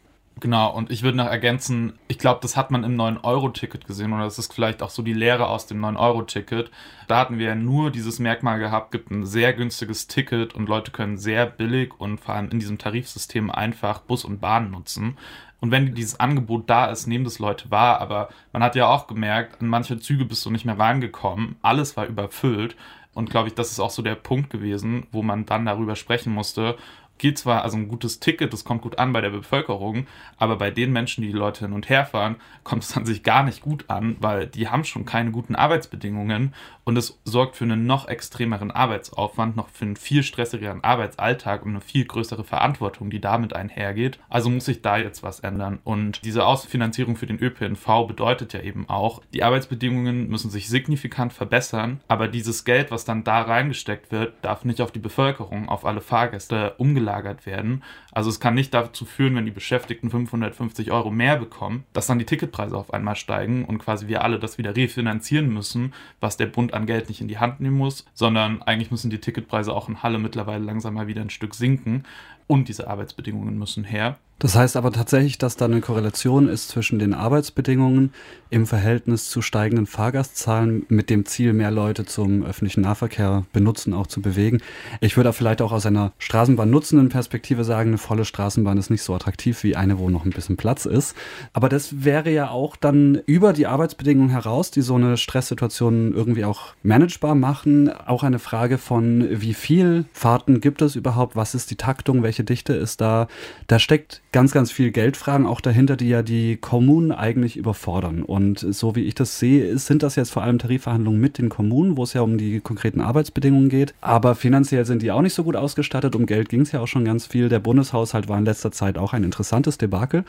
Genau, 0.43 0.73
und 0.75 0.91
ich 0.91 1.05
würde 1.05 1.19
noch 1.19 1.29
ergänzen, 1.29 1.93
ich 2.09 2.19
glaube, 2.19 2.41
das 2.43 2.57
hat 2.57 2.73
man 2.73 2.83
im 2.83 2.97
9-Euro-Ticket 3.01 3.87
gesehen 3.87 4.13
oder 4.13 4.25
das 4.25 4.41
ist 4.41 4.53
vielleicht 4.53 4.83
auch 4.83 4.91
so 4.91 5.01
die 5.01 5.13
Lehre 5.13 5.47
aus 5.47 5.67
dem 5.69 5.81
9-Euro-Ticket. 5.81 6.69
Da 7.07 7.19
hatten 7.21 7.39
wir 7.39 7.47
ja 7.47 7.55
nur 7.55 7.93
dieses 7.93 8.19
Merkmal 8.19 8.59
gehabt, 8.59 8.91
gibt 8.91 9.13
ein 9.13 9.25
sehr 9.25 9.53
günstiges 9.53 10.09
Ticket 10.09 10.53
und 10.53 10.69
Leute 10.69 10.91
können 10.91 11.17
sehr 11.17 11.47
billig 11.47 11.93
und 11.97 12.19
vor 12.19 12.35
allem 12.35 12.51
in 12.51 12.59
diesem 12.59 12.77
Tarifsystem 12.77 13.53
einfach 13.53 14.01
Bus 14.01 14.25
und 14.25 14.41
Bahn 14.41 14.73
nutzen. 14.73 15.17
Und 15.61 15.71
wenn 15.71 15.95
dieses 15.95 16.19
Angebot 16.19 16.69
da 16.69 16.87
ist, 16.87 17.07
nehmen 17.07 17.23
das 17.23 17.39
Leute 17.39 17.71
wahr. 17.71 18.01
Aber 18.01 18.29
man 18.53 18.65
hat 18.65 18.75
ja 18.75 18.89
auch 18.89 19.07
gemerkt, 19.07 19.61
an 19.61 19.69
manche 19.69 20.01
Züge 20.01 20.25
bist 20.25 20.45
du 20.45 20.51
nicht 20.51 20.65
mehr 20.65 20.77
reingekommen. 20.77 21.55
Alles 21.63 21.97
war 21.97 22.07
überfüllt. 22.07 22.75
Und 23.15 23.31
glaube 23.31 23.49
ich, 23.49 23.55
das 23.55 23.71
ist 23.71 23.79
auch 23.79 23.91
so 23.91 24.03
der 24.03 24.17
Punkt 24.17 24.51
gewesen, 24.51 25.07
wo 25.13 25.23
man 25.23 25.47
dann 25.47 25.67
darüber 25.67 25.95
sprechen 25.95 26.33
musste, 26.33 26.77
geht 27.23 27.39
zwar 27.39 27.63
also 27.63 27.77
ein 27.77 27.87
gutes 27.87 28.19
Ticket, 28.19 28.53
das 28.53 28.65
kommt 28.65 28.83
gut 28.83 28.99
an 28.99 29.13
bei 29.13 29.21
der 29.21 29.31
Bevölkerung, 29.31 30.09
aber 30.39 30.57
bei 30.57 30.73
den 30.73 30.93
Menschen, 30.93 31.23
die 31.23 31.29
die 31.29 31.39
Leute 31.39 31.67
hin 31.67 31.73
und 31.73 31.89
her 31.89 32.05
fahren, 32.05 32.35
kommt 32.65 32.83
es 32.83 32.97
an 32.97 33.07
sich 33.07 33.23
gar 33.23 33.45
nicht 33.45 33.63
gut 33.63 33.85
an, 33.87 34.17
weil 34.19 34.49
die 34.49 34.69
haben 34.69 34.83
schon 34.83 35.05
keine 35.05 35.31
guten 35.31 35.55
Arbeitsbedingungen 35.55 36.53
und 36.83 36.97
es 36.97 37.21
sorgt 37.25 37.55
für 37.55 37.63
einen 37.63 37.87
noch 37.87 38.09
extremeren 38.09 38.73
Arbeitsaufwand, 38.73 39.55
noch 39.55 39.69
für 39.69 39.85
einen 39.85 39.95
viel 39.95 40.25
stressigeren 40.25 40.83
Arbeitsalltag 40.83 41.65
und 41.65 41.71
eine 41.71 41.81
viel 41.81 42.05
größere 42.05 42.43
Verantwortung, 42.43 43.09
die 43.09 43.21
damit 43.21 43.55
einhergeht. 43.55 44.19
Also 44.29 44.51
muss 44.51 44.65
sich 44.65 44.83
da 44.83 44.97
jetzt 44.97 45.23
was 45.23 45.39
ändern. 45.39 45.79
Und 45.85 46.25
diese 46.25 46.45
Ausfinanzierung 46.45 47.15
für 47.15 47.27
den 47.27 47.41
ÖPNV 47.41 48.09
bedeutet 48.09 48.53
ja 48.53 48.63
eben 48.63 48.89
auch, 48.89 49.23
die 49.33 49.45
Arbeitsbedingungen 49.45 50.29
müssen 50.29 50.51
sich 50.51 50.69
signifikant 50.69 51.33
verbessern, 51.33 52.01
aber 52.09 52.27
dieses 52.27 52.65
Geld, 52.65 52.91
was 52.91 53.05
dann 53.05 53.23
da 53.23 53.43
reingesteckt 53.43 54.11
wird, 54.11 54.35
darf 54.43 54.65
nicht 54.65 54.81
auf 54.81 54.91
die 54.91 54.99
Bevölkerung, 54.99 55.69
auf 55.69 55.85
alle 55.85 56.01
Fahrgäste 56.01 56.75
umgeleitet 56.79 57.12
ausgelagert 57.13 57.47
werden. 57.47 57.83
Also 58.13 58.31
es 58.31 58.41
kann 58.41 58.55
nicht 58.55 58.73
dazu 58.75 59.05
führen, 59.05 59.35
wenn 59.37 59.45
die 59.45 59.51
Beschäftigten 59.51 60.11
550 60.11 60.91
Euro 60.91 61.11
mehr 61.11 61.37
bekommen, 61.37 61.85
dass 61.93 62.07
dann 62.07 62.19
die 62.19 62.25
Ticketpreise 62.25 62.77
auf 62.77 62.93
einmal 62.93 63.17
steigen 63.17 63.65
und 63.65 63.79
quasi 63.79 64.09
wir 64.09 64.23
alle 64.23 64.39
das 64.39 64.59
wieder 64.59 64.75
refinanzieren 64.75 65.53
müssen, 65.53 65.93
was 66.21 66.37
der 66.37 66.47
Bund 66.47 66.75
an 66.75 66.87
Geld 66.87 67.09
nicht 67.09 67.21
in 67.21 67.29
die 67.29 67.39
Hand 67.39 67.61
nehmen 67.61 67.77
muss, 67.77 68.07
sondern 68.15 68.63
eigentlich 68.63 68.91
müssen 68.91 69.11
die 69.11 69.21
Ticketpreise 69.21 69.73
auch 69.73 69.89
in 69.89 70.03
Halle 70.03 70.19
mittlerweile 70.19 70.65
langsam 70.65 70.95
mal 70.95 71.07
wieder 71.07 71.23
ein 71.23 71.31
Stück 71.31 71.55
sinken 71.55 72.05
und 72.47 72.69
diese 72.69 72.89
Arbeitsbedingungen 72.89 73.59
müssen 73.59 73.85
her. 73.85 74.19
Das 74.43 74.57
heißt 74.57 74.77
aber 74.77 74.91
tatsächlich, 74.91 75.39
dass 75.39 75.57
da 75.57 75.67
eine 75.67 75.81
Korrelation 75.81 76.49
ist 76.49 76.69
zwischen 76.69 76.99
den 76.99 77.15
Arbeitsbedingungen 77.15 78.13
im 78.51 78.67
Verhältnis 78.67 79.31
zu 79.31 79.41
steigenden 79.41 79.87
Fahrgastzahlen 79.87 80.85
mit 80.89 81.11
dem 81.11 81.25
Ziel, 81.27 81.53
mehr 81.53 81.71
Leute 81.71 82.07
zum 82.07 82.43
öffentlichen 82.43 82.81
Nahverkehr 82.81 83.45
benutzen, 83.53 83.95
auch 83.95 84.09
zu 84.09 84.21
bewegen. 84.21 84.59
Ich 85.01 85.17
würde 85.17 85.33
vielleicht 85.33 85.63
auch 85.63 85.71
aus 85.71 85.87
einer 85.87 86.11
Straßenbahn 86.19 86.69
nutzenden 86.69 87.09
Perspektive 87.09 87.63
sagen, 87.63 87.91
eine 87.91 87.99
volle 87.99 88.25
Straßenbahn 88.25 88.79
ist 88.79 88.91
nicht 88.91 89.05
so 89.05 89.15
attraktiv 89.15 89.63
wie 89.63 89.77
eine, 89.77 90.01
wo 90.01 90.11
noch 90.11 90.25
ein 90.25 90.33
bisschen 90.33 90.57
Platz 90.57 90.87
ist. 90.87 91.15
Aber 91.53 91.69
das 91.69 92.05
wäre 92.05 92.31
ja 92.33 92.51
auch 92.51 92.75
dann 92.75 93.23
über 93.27 93.53
die 93.53 93.69
Arbeitsbedingungen 93.69 94.31
heraus, 94.31 94.73
die 94.73 94.83
so 94.83 94.97
eine 94.97 95.19
Stresssituation 95.19 96.13
irgendwie 96.15 96.45
auch 96.45 96.75
managebar 96.83 97.37
machen, 97.37 97.93
auch 97.93 98.25
eine 98.25 98.41
Frage 98.41 98.79
von, 98.79 99.41
wie 99.41 99.55
viel 99.55 100.05
Fahrten 100.13 100.61
gibt 100.61 100.83
es 100.83 100.97
überhaupt, 100.97 101.37
was 101.37 101.55
ist 101.55 101.71
die 101.71 101.77
Taktung, 101.77 102.25
welche 102.25 102.32
Dichte 102.41 102.73
ist 102.73 103.01
da. 103.01 103.29
Da 103.67 103.79
steckt 103.79 104.23
ganz, 104.33 104.53
ganz 104.53 104.73
viel 104.73 104.91
Geldfragen 104.91 105.47
auch 105.47 105.61
dahinter, 105.61 105.97
die 105.97 106.09
ja 106.09 106.23
die 106.23 106.57
Kommunen 106.57 107.13
eigentlich 107.13 107.57
überfordern. 107.57 108.23
Und 108.23 108.59
so 108.59 108.97
wie 108.97 109.05
ich 109.05 109.15
das 109.15 109.39
sehe, 109.39 109.77
sind 109.79 110.03
das 110.03 110.17
jetzt 110.17 110.31
vor 110.31 110.43
allem 110.43 110.59
Tarifverhandlungen 110.59 111.21
mit 111.21 111.37
den 111.37 111.51
Kommunen, 111.51 111.97
wo 111.97 112.05
es 112.05 112.15
ja 112.15 112.23
um 112.23 112.39
die 112.39 112.61
konkreten 112.61 113.03
Arbeitsbedingungen 113.03 113.69
geht. 113.69 113.95
Aber 114.01 114.35
finanziell 114.35 114.87
sind 114.87 115.03
die 115.03 115.13
auch 115.13 115.23
nicht 115.23 115.35
so 115.35 115.45
gut 115.45 115.57
ausgestattet. 115.57 116.17
Um 116.17 116.25
Geld 116.27 116.49
ging 116.49 116.63
es 116.63 116.73
ja 116.73 116.81
auch 116.81 116.89
schon 116.89 117.05
ganz 117.05 117.27
viel. 117.27 117.51
Der 117.51 117.61
Bundeshaushalt 117.61 118.29
war 118.29 118.39
in 118.39 118.47
letzter 118.47 118.73
Zeit 118.73 118.97
auch 118.97 119.13
ein 119.13 119.25
interessantes 119.25 119.77
Debakel. 119.77 120.25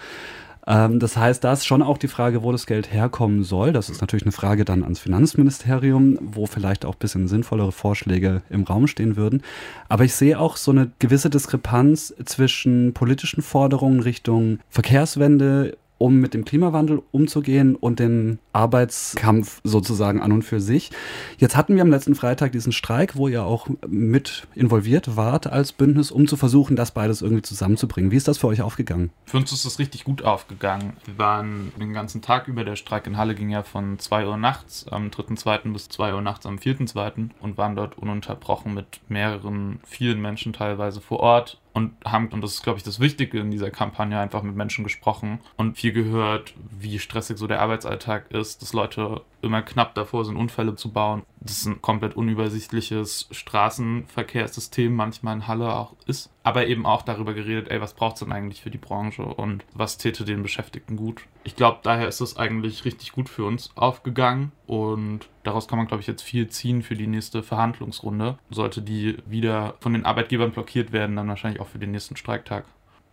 Ähm, 0.65 0.99
das 0.99 1.17
heißt, 1.17 1.43
da 1.43 1.53
ist 1.53 1.65
schon 1.65 1.81
auch 1.81 1.97
die 1.97 2.07
Frage, 2.07 2.43
wo 2.43 2.51
das 2.51 2.65
Geld 2.65 2.91
herkommen 2.91 3.43
soll. 3.43 3.73
Das 3.73 3.89
ist 3.89 4.01
natürlich 4.01 4.23
eine 4.23 4.31
Frage 4.31 4.65
dann 4.65 4.83
ans 4.83 4.99
Finanzministerium, 4.99 6.17
wo 6.21 6.45
vielleicht 6.45 6.85
auch 6.85 6.93
ein 6.95 6.99
bisschen 6.99 7.27
sinnvollere 7.27 7.71
Vorschläge 7.71 8.41
im 8.49 8.63
Raum 8.63 8.87
stehen 8.87 9.15
würden. 9.15 9.41
Aber 9.89 10.05
ich 10.05 10.15
sehe 10.15 10.39
auch 10.39 10.57
so 10.57 10.71
eine 10.71 10.91
gewisse 10.99 11.29
Diskrepanz 11.29 12.13
zwischen 12.25 12.93
politischen 12.93 13.41
Forderungen 13.41 13.99
Richtung 13.99 14.59
Verkehrswende, 14.69 15.77
um 15.97 16.17
mit 16.19 16.33
dem 16.33 16.45
Klimawandel 16.45 17.01
umzugehen 17.11 17.75
und 17.75 17.99
den 17.99 18.39
Arbeitskampf 18.51 19.61
sozusagen 19.63 20.21
an 20.21 20.31
und 20.31 20.43
für 20.43 20.59
sich. 20.59 20.91
Jetzt 21.37 21.55
hatten 21.55 21.75
wir 21.75 21.81
am 21.81 21.89
letzten 21.89 22.15
Freitag 22.15 22.51
diesen 22.51 22.71
Streik, 22.71 23.15
wo 23.15 23.27
ihr 23.27 23.43
auch 23.43 23.67
mit 23.87 24.47
involviert 24.53 25.15
wart 25.15 25.47
als 25.47 25.71
Bündnis, 25.71 26.11
um 26.11 26.27
zu 26.27 26.35
versuchen, 26.37 26.75
das 26.75 26.91
beides 26.91 27.21
irgendwie 27.21 27.41
zusammenzubringen. 27.41 28.11
Wie 28.11 28.17
ist 28.17 28.27
das 28.27 28.37
für 28.37 28.47
euch 28.47 28.61
aufgegangen? 28.61 29.11
Für 29.25 29.37
uns 29.37 29.51
ist 29.51 29.65
das 29.65 29.79
richtig 29.79 30.03
gut 30.03 30.23
aufgegangen. 30.23 30.93
Wir 31.05 31.17
waren 31.17 31.71
den 31.79 31.93
ganzen 31.93 32.21
Tag 32.21 32.47
über, 32.47 32.63
der 32.63 32.75
Streik 32.75 33.07
in 33.07 33.17
Halle 33.17 33.35
ging 33.35 33.49
ja 33.49 33.63
von 33.63 33.97
2 33.97 34.27
Uhr 34.27 34.37
nachts 34.37 34.87
am 34.89 35.07
3.2. 35.07 35.73
bis 35.73 35.89
2 35.89 36.13
Uhr 36.13 36.21
nachts 36.21 36.45
am 36.45 36.57
4.2. 36.57 37.29
und 37.39 37.57
waren 37.57 37.75
dort 37.75 37.97
ununterbrochen 37.97 38.73
mit 38.73 39.01
mehreren, 39.07 39.79
vielen 39.85 40.21
Menschen 40.21 40.53
teilweise 40.53 41.01
vor 41.01 41.19
Ort 41.19 41.59
und 41.73 41.93
haben, 42.05 42.27
und 42.29 42.41
das 42.41 42.55
ist, 42.55 42.63
glaube 42.63 42.77
ich, 42.77 42.83
das 42.83 42.99
Wichtige 42.99 43.39
in 43.39 43.51
dieser 43.51 43.71
Kampagne, 43.71 44.19
einfach 44.19 44.43
mit 44.43 44.55
Menschen 44.55 44.83
gesprochen 44.83 45.39
und 45.57 45.77
viel 45.77 45.91
gehört, 45.91 46.53
wie 46.69 46.99
stressig 46.99 47.37
so 47.37 47.47
der 47.47 47.61
Arbeitsalltag 47.61 48.31
ist, 48.31 48.61
dass 48.61 48.73
Leute 48.73 49.21
immer 49.43 49.61
knapp 49.61 49.95
davor 49.95 50.25
sind, 50.25 50.37
Unfälle 50.37 50.75
zu 50.75 50.91
bauen. 50.91 51.23
Das 51.39 51.57
ist 51.57 51.65
ein 51.65 51.81
komplett 51.81 52.15
unübersichtliches 52.15 53.27
Straßenverkehrssystem 53.31 54.93
manchmal 54.93 55.35
in 55.35 55.47
Halle 55.47 55.73
auch 55.73 55.93
ist. 56.05 56.29
Aber 56.43 56.67
eben 56.67 56.85
auch 56.85 57.01
darüber 57.01 57.33
geredet, 57.33 57.69
ey, 57.69 57.81
was 57.81 57.93
braucht 57.93 58.15
es 58.15 58.19
denn 58.21 58.31
eigentlich 58.31 58.61
für 58.61 58.69
die 58.69 58.77
Branche 58.77 59.23
und 59.23 59.65
was 59.73 59.97
täte 59.97 60.25
den 60.25 60.43
Beschäftigten 60.43 60.95
gut. 60.95 61.23
Ich 61.43 61.55
glaube, 61.55 61.79
daher 61.83 62.07
ist 62.07 62.21
es 62.21 62.37
eigentlich 62.37 62.85
richtig 62.85 63.11
gut 63.11 63.29
für 63.29 63.45
uns 63.45 63.71
aufgegangen 63.75 64.51
und 64.65 65.27
daraus 65.43 65.67
kann 65.67 65.77
man, 65.77 65.87
glaube 65.87 66.01
ich, 66.01 66.07
jetzt 66.07 66.23
viel 66.23 66.47
ziehen 66.47 66.81
für 66.81 66.95
die 66.95 67.07
nächste 67.07 67.43
Verhandlungsrunde. 67.43 68.37
Sollte 68.49 68.81
die 68.81 69.17
wieder 69.25 69.75
von 69.79 69.93
den 69.93 70.05
Arbeitgebern 70.05 70.51
blockiert 70.51 70.91
werden, 70.91 71.15
dann 71.15 71.27
wahrscheinlich 71.27 71.61
auch 71.61 71.67
für 71.67 71.79
den 71.79 71.91
nächsten 71.91 72.15
Streiktag. 72.15 72.65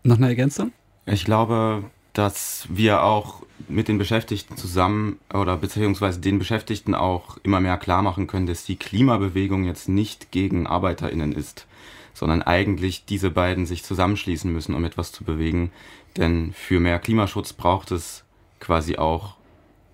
Noch 0.03 0.17
eine 0.17 0.29
Ergänzung? 0.29 0.73
Ich 1.07 1.25
glaube, 1.25 1.91
dass 2.13 2.67
wir 2.69 3.03
auch 3.03 3.43
mit 3.69 3.89
den 3.89 3.99
Beschäftigten 3.99 4.57
zusammen 4.57 5.19
oder 5.33 5.57
beziehungsweise 5.57 6.21
den 6.21 6.39
Beschäftigten 6.39 6.95
auch 6.95 7.37
immer 7.43 7.61
mehr 7.61 7.77
klar 7.77 8.03
machen 8.03 8.27
können, 8.27 8.47
dass 8.47 8.65
die 8.65 8.77
Klimabewegung 8.77 9.65
jetzt 9.65 9.89
nicht 9.89 10.33
gegen 10.33 10.67
ArbeiterInnen 10.67 11.33
ist, 11.33 11.67
sondern 12.15 12.43
eigentlich 12.43 13.05
diese 13.05 13.31
beiden 13.31 13.67
sich 13.67 13.85
zusammenschließen 13.85 14.53
müssen, 14.53 14.75
um 14.75 14.85
etwas 14.85 15.13
zu 15.13 15.25
bewegen. 15.25 15.71
Denn 16.17 16.53
für 16.53 16.81
mehr 16.81 16.99
Klimaschutz 16.99 17.53
braucht 17.53 17.93
es 17.93 18.25
quasi 18.59 18.97
auch 18.97 19.37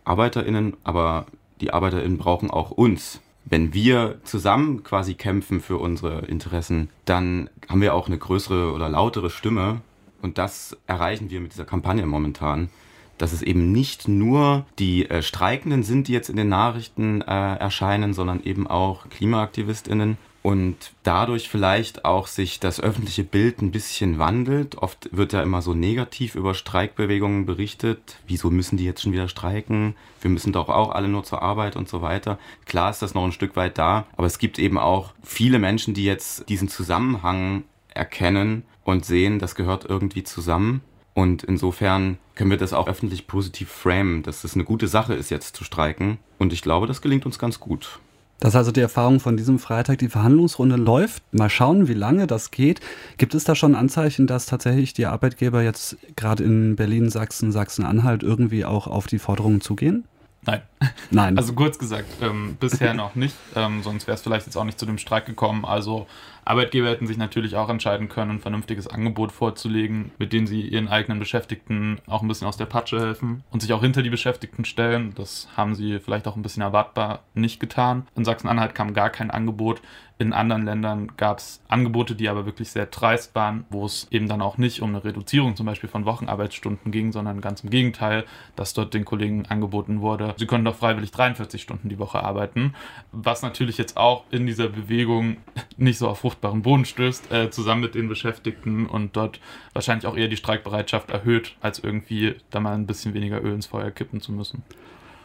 ArbeiterInnen, 0.04 0.76
aber 0.84 1.26
die 1.60 1.72
ArbeiterInnen 1.72 2.18
brauchen 2.18 2.50
auch 2.50 2.70
uns. 2.70 3.20
Wenn 3.44 3.74
wir 3.74 4.20
zusammen 4.24 4.82
quasi 4.82 5.14
kämpfen 5.14 5.60
für 5.60 5.78
unsere 5.78 6.26
Interessen, 6.26 6.88
dann 7.04 7.48
haben 7.68 7.80
wir 7.80 7.94
auch 7.94 8.08
eine 8.08 8.18
größere 8.18 8.72
oder 8.72 8.88
lautere 8.88 9.30
Stimme 9.30 9.82
und 10.22 10.38
das 10.38 10.76
erreichen 10.86 11.30
wir 11.30 11.40
mit 11.40 11.52
dieser 11.52 11.64
Kampagne 11.64 12.06
momentan, 12.06 12.70
dass 13.18 13.32
es 13.32 13.42
eben 13.42 13.72
nicht 13.72 14.08
nur 14.08 14.66
die 14.78 15.08
äh, 15.08 15.22
Streikenden 15.22 15.82
sind, 15.82 16.08
die 16.08 16.12
jetzt 16.12 16.28
in 16.28 16.36
den 16.36 16.48
Nachrichten 16.48 17.22
äh, 17.22 17.56
erscheinen, 17.56 18.14
sondern 18.14 18.42
eben 18.42 18.66
auch 18.66 19.08
Klimaaktivistinnen 19.08 20.18
und 20.46 20.92
dadurch 21.02 21.48
vielleicht 21.48 22.04
auch 22.04 22.28
sich 22.28 22.60
das 22.60 22.78
öffentliche 22.78 23.24
Bild 23.24 23.60
ein 23.62 23.72
bisschen 23.72 24.20
wandelt. 24.20 24.78
Oft 24.78 25.08
wird 25.10 25.32
ja 25.32 25.42
immer 25.42 25.60
so 25.60 25.74
negativ 25.74 26.36
über 26.36 26.54
Streikbewegungen 26.54 27.46
berichtet. 27.46 28.20
Wieso 28.28 28.50
müssen 28.52 28.76
die 28.76 28.84
jetzt 28.84 29.02
schon 29.02 29.12
wieder 29.12 29.26
streiken? 29.26 29.96
Wir 30.20 30.30
müssen 30.30 30.52
doch 30.52 30.68
auch 30.68 30.90
alle 30.92 31.08
nur 31.08 31.24
zur 31.24 31.42
Arbeit 31.42 31.74
und 31.74 31.88
so 31.88 32.00
weiter. 32.00 32.38
Klar 32.64 32.90
ist 32.90 33.02
das 33.02 33.12
noch 33.12 33.24
ein 33.24 33.32
Stück 33.32 33.56
weit 33.56 33.76
da, 33.76 34.06
aber 34.16 34.28
es 34.28 34.38
gibt 34.38 34.60
eben 34.60 34.78
auch 34.78 35.14
viele 35.20 35.58
Menschen, 35.58 35.94
die 35.94 36.04
jetzt 36.04 36.48
diesen 36.48 36.68
Zusammenhang 36.68 37.64
erkennen 37.96 38.64
und 38.84 39.04
sehen, 39.04 39.38
das 39.38 39.54
gehört 39.54 39.84
irgendwie 39.84 40.22
zusammen. 40.22 40.82
Und 41.14 41.42
insofern 41.44 42.18
können 42.34 42.50
wir 42.50 42.58
das 42.58 42.74
auch 42.74 42.88
öffentlich 42.88 43.26
positiv 43.26 43.70
framen, 43.70 44.22
dass 44.22 44.44
es 44.44 44.54
eine 44.54 44.64
gute 44.64 44.86
Sache 44.86 45.14
ist, 45.14 45.30
jetzt 45.30 45.56
zu 45.56 45.64
streiken. 45.64 46.18
Und 46.38 46.52
ich 46.52 46.62
glaube, 46.62 46.86
das 46.86 47.00
gelingt 47.00 47.24
uns 47.24 47.38
ganz 47.38 47.58
gut. 47.58 47.98
Das 48.38 48.50
ist 48.50 48.56
also 48.56 48.70
die 48.70 48.80
Erfahrung 48.80 49.18
von 49.18 49.38
diesem 49.38 49.58
Freitag. 49.58 49.98
Die 49.98 50.10
Verhandlungsrunde 50.10 50.76
läuft. 50.76 51.22
Mal 51.32 51.48
schauen, 51.48 51.88
wie 51.88 51.94
lange 51.94 52.26
das 52.26 52.50
geht. 52.50 52.80
Gibt 53.16 53.34
es 53.34 53.44
da 53.44 53.54
schon 53.54 53.74
Anzeichen, 53.74 54.26
dass 54.26 54.44
tatsächlich 54.44 54.92
die 54.92 55.06
Arbeitgeber 55.06 55.62
jetzt 55.62 55.96
gerade 56.16 56.44
in 56.44 56.76
Berlin, 56.76 57.08
Sachsen, 57.08 57.50
Sachsen-Anhalt 57.50 58.22
irgendwie 58.22 58.66
auch 58.66 58.86
auf 58.86 59.06
die 59.06 59.18
Forderungen 59.18 59.62
zugehen? 59.62 60.04
Nein. 60.46 60.62
Nein. 61.10 61.36
Also 61.36 61.52
kurz 61.52 61.78
gesagt, 61.78 62.06
ähm, 62.22 62.56
bisher 62.58 62.94
noch 62.94 63.14
nicht. 63.14 63.34
Ähm, 63.54 63.82
sonst 63.82 64.06
wäre 64.06 64.14
es 64.14 64.22
vielleicht 64.22 64.46
jetzt 64.46 64.56
auch 64.56 64.64
nicht 64.64 64.78
zu 64.78 64.86
dem 64.86 64.98
Streik 64.98 65.26
gekommen. 65.26 65.64
Also 65.64 66.06
Arbeitgeber 66.44 66.88
hätten 66.88 67.08
sich 67.08 67.16
natürlich 67.16 67.56
auch 67.56 67.68
entscheiden 67.68 68.08
können, 68.08 68.32
ein 68.32 68.40
vernünftiges 68.40 68.86
Angebot 68.86 69.32
vorzulegen, 69.32 70.12
mit 70.18 70.32
dem 70.32 70.46
sie 70.46 70.60
ihren 70.60 70.86
eigenen 70.86 71.18
Beschäftigten 71.18 71.98
auch 72.06 72.22
ein 72.22 72.28
bisschen 72.28 72.46
aus 72.46 72.56
der 72.56 72.66
Patsche 72.66 73.00
helfen 73.00 73.42
und 73.50 73.60
sich 73.62 73.72
auch 73.72 73.80
hinter 73.80 74.02
die 74.02 74.10
Beschäftigten 74.10 74.64
stellen. 74.64 75.12
Das 75.16 75.48
haben 75.56 75.74
sie 75.74 75.98
vielleicht 75.98 76.28
auch 76.28 76.36
ein 76.36 76.42
bisschen 76.42 76.62
erwartbar 76.62 77.24
nicht 77.34 77.58
getan. 77.58 78.06
In 78.14 78.24
Sachsen-Anhalt 78.24 78.76
kam 78.76 78.94
gar 78.94 79.10
kein 79.10 79.32
Angebot. 79.32 79.82
In 80.18 80.32
anderen 80.32 80.64
Ländern 80.64 81.12
gab 81.18 81.38
es 81.38 81.60
Angebote, 81.68 82.14
die 82.14 82.30
aber 82.30 82.46
wirklich 82.46 82.70
sehr 82.70 82.86
dreist 82.86 83.34
waren, 83.34 83.66
wo 83.68 83.84
es 83.84 84.06
eben 84.10 84.28
dann 84.28 84.40
auch 84.40 84.56
nicht 84.56 84.80
um 84.80 84.88
eine 84.88 85.04
Reduzierung 85.04 85.56
zum 85.56 85.66
Beispiel 85.66 85.90
von 85.90 86.06
Wochenarbeitsstunden 86.06 86.90
ging, 86.90 87.12
sondern 87.12 87.42
ganz 87.42 87.62
im 87.62 87.68
Gegenteil, 87.68 88.24
dass 88.56 88.72
dort 88.72 88.94
den 88.94 89.04
Kollegen 89.04 89.44
angeboten 89.44 90.00
wurde, 90.00 90.34
sie 90.38 90.46
können 90.46 90.64
doch 90.64 90.76
freiwillig 90.76 91.10
43 91.10 91.60
Stunden 91.60 91.90
die 91.90 91.98
Woche 91.98 92.22
arbeiten, 92.22 92.74
was 93.12 93.42
natürlich 93.42 93.76
jetzt 93.76 93.98
auch 93.98 94.24
in 94.30 94.46
dieser 94.46 94.68
Bewegung 94.68 95.36
nicht 95.76 95.98
so 95.98 96.08
auf 96.08 96.20
fruchtbaren 96.20 96.62
Boden 96.62 96.86
stößt, 96.86 97.30
äh, 97.30 97.50
zusammen 97.50 97.82
mit 97.82 97.94
den 97.94 98.08
Beschäftigten 98.08 98.86
und 98.86 99.16
dort 99.16 99.38
wahrscheinlich 99.74 100.06
auch 100.06 100.16
eher 100.16 100.28
die 100.28 100.38
Streikbereitschaft 100.38 101.10
erhöht, 101.10 101.56
als 101.60 101.78
irgendwie 101.78 102.36
da 102.48 102.60
mal 102.60 102.74
ein 102.74 102.86
bisschen 102.86 103.12
weniger 103.12 103.44
Öl 103.44 103.52
ins 103.52 103.66
Feuer 103.66 103.90
kippen 103.90 104.22
zu 104.22 104.32
müssen. 104.32 104.62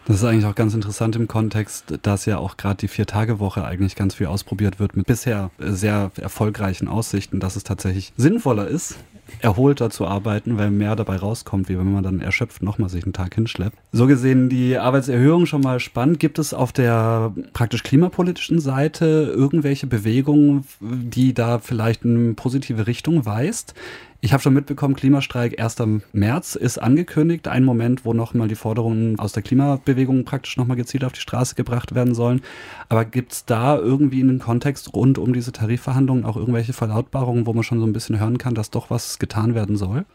Das 0.06 0.18
ist 0.18 0.24
eigentlich 0.24 0.46
auch 0.46 0.56
ganz 0.56 0.74
interessant 0.74 1.16
im 1.16 1.28
Kontext, 1.28 2.00
dass 2.02 2.26
ja 2.26 2.38
auch 2.38 2.58
gerade 2.58 2.78
die 2.78 2.88
Vier-Tage-Woche 2.88 3.64
eigentlich 3.64 3.96
ganz 3.96 4.16
viel 4.16 4.28
ausprobiert 4.28 4.80
wird 4.80 4.98
mit 4.98 5.06
bisher 5.06 5.52
sehr 5.60 6.12
erfolgreichen 6.20 6.88
Aussichten, 6.88 7.40
dass 7.40 7.56
es 7.56 7.64
tatsächlich 7.64 8.12
sinnvoller 8.18 8.68
ist, 8.68 8.98
erholter 9.40 9.90
zu 9.90 10.06
arbeiten, 10.08 10.58
weil 10.58 10.72
mehr 10.72 10.96
dabei 10.96 11.18
rauskommt, 11.18 11.70
wie 11.70 11.78
wenn 11.78 11.92
man 11.92 12.04
dann 12.04 12.20
erschöpft 12.20 12.62
nochmal 12.62 12.90
sich 12.90 13.04
einen 13.04 13.14
Tag 13.14 13.36
hinschleppt. 13.36 13.78
So 13.92 14.08
gesehen 14.08 14.50
die 14.50 14.78
Arbeitserhöhung 14.78 15.46
schon 15.46 15.62
mal 15.62 15.80
spannend. 15.80 16.20
Gibt 16.20 16.40
es 16.40 16.54
auf 16.54 16.74
der 16.74 17.34
praktisch 17.54 17.84
klimapolitischen 17.84 18.60
Seite 18.60 19.32
irgendwelche 19.34 19.88
Bewegungen, 19.88 20.66
die 20.80 21.34
da 21.34 21.60
vielleicht 21.60 22.04
eine 22.04 22.34
positive 22.34 22.88
Richtung 22.88 23.26
weist? 23.26 23.76
Ich 24.24 24.34
habe 24.34 24.44
schon 24.44 24.54
mitbekommen, 24.54 24.96
Klimastreik 24.96 25.60
1. 25.60 25.78
März 26.14 26.54
ist 26.54 26.78
angekündigt. 26.78 27.48
Ein 27.48 27.64
Moment, 27.64 28.06
wo 28.06 28.14
nochmal 28.14 28.48
die 28.48 28.56
Forderungen 28.56 29.18
aus 29.18 29.34
der 29.34 29.42
Klimabewegung 29.42 30.26
praktisch 30.26 30.58
nochmal 30.58 30.78
gezielt 30.78 31.04
auf 31.04 31.14
die 31.14 31.22
Straße 31.22 31.56
gebracht 31.56 31.96
werden 31.96 32.14
sollen. 32.14 32.44
Aber 32.88 33.04
gibt 33.04 33.32
es 33.32 33.46
da 33.46 33.76
irgendwie 33.80 34.20
in 34.20 34.28
den 34.28 34.38
Kontext 34.38 34.94
rund 34.94 35.18
um 35.18 35.34
diese 35.34 35.52
Tarifverhandlungen 35.52 36.24
auch 36.24 36.38
irgendwelche 36.38 36.72
Verlautbarungen, 36.72 37.48
wo 37.48 37.54
man 37.54 37.64
schon 37.64 37.80
so 37.80 37.88
ein 37.88 37.94
bisschen 37.94 38.20
hören 38.20 38.38
kann, 38.38 38.54
dass 38.54 38.70
doch 38.70 38.92
was 38.92 39.18
getan 39.18 39.56
werden 39.56 39.76
soll? 39.76 40.06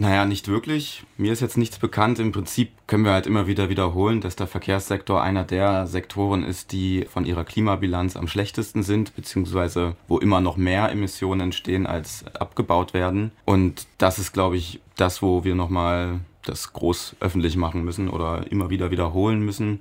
Naja, 0.00 0.24
nicht 0.24 0.46
wirklich. 0.46 1.02
Mir 1.16 1.32
ist 1.32 1.40
jetzt 1.40 1.56
nichts 1.56 1.80
bekannt. 1.80 2.20
Im 2.20 2.30
Prinzip 2.30 2.70
können 2.86 3.04
wir 3.04 3.10
halt 3.10 3.26
immer 3.26 3.48
wieder 3.48 3.68
wiederholen, 3.68 4.20
dass 4.20 4.36
der 4.36 4.46
Verkehrssektor 4.46 5.20
einer 5.20 5.42
der 5.42 5.88
Sektoren 5.88 6.44
ist, 6.44 6.70
die 6.70 7.04
von 7.10 7.24
ihrer 7.24 7.44
Klimabilanz 7.44 8.16
am 8.16 8.28
schlechtesten 8.28 8.84
sind, 8.84 9.16
beziehungsweise 9.16 9.96
wo 10.06 10.18
immer 10.18 10.40
noch 10.40 10.56
mehr 10.56 10.88
Emissionen 10.92 11.40
entstehen, 11.40 11.84
als 11.88 12.24
abgebaut 12.36 12.94
werden. 12.94 13.32
Und 13.44 13.88
das 13.98 14.20
ist, 14.20 14.32
glaube 14.32 14.56
ich, 14.56 14.80
das, 14.94 15.20
wo 15.20 15.42
wir 15.42 15.56
nochmal 15.56 16.20
das 16.44 16.72
groß 16.72 17.16
öffentlich 17.18 17.56
machen 17.56 17.84
müssen 17.84 18.08
oder 18.08 18.46
immer 18.52 18.70
wieder 18.70 18.92
wiederholen 18.92 19.40
müssen, 19.40 19.80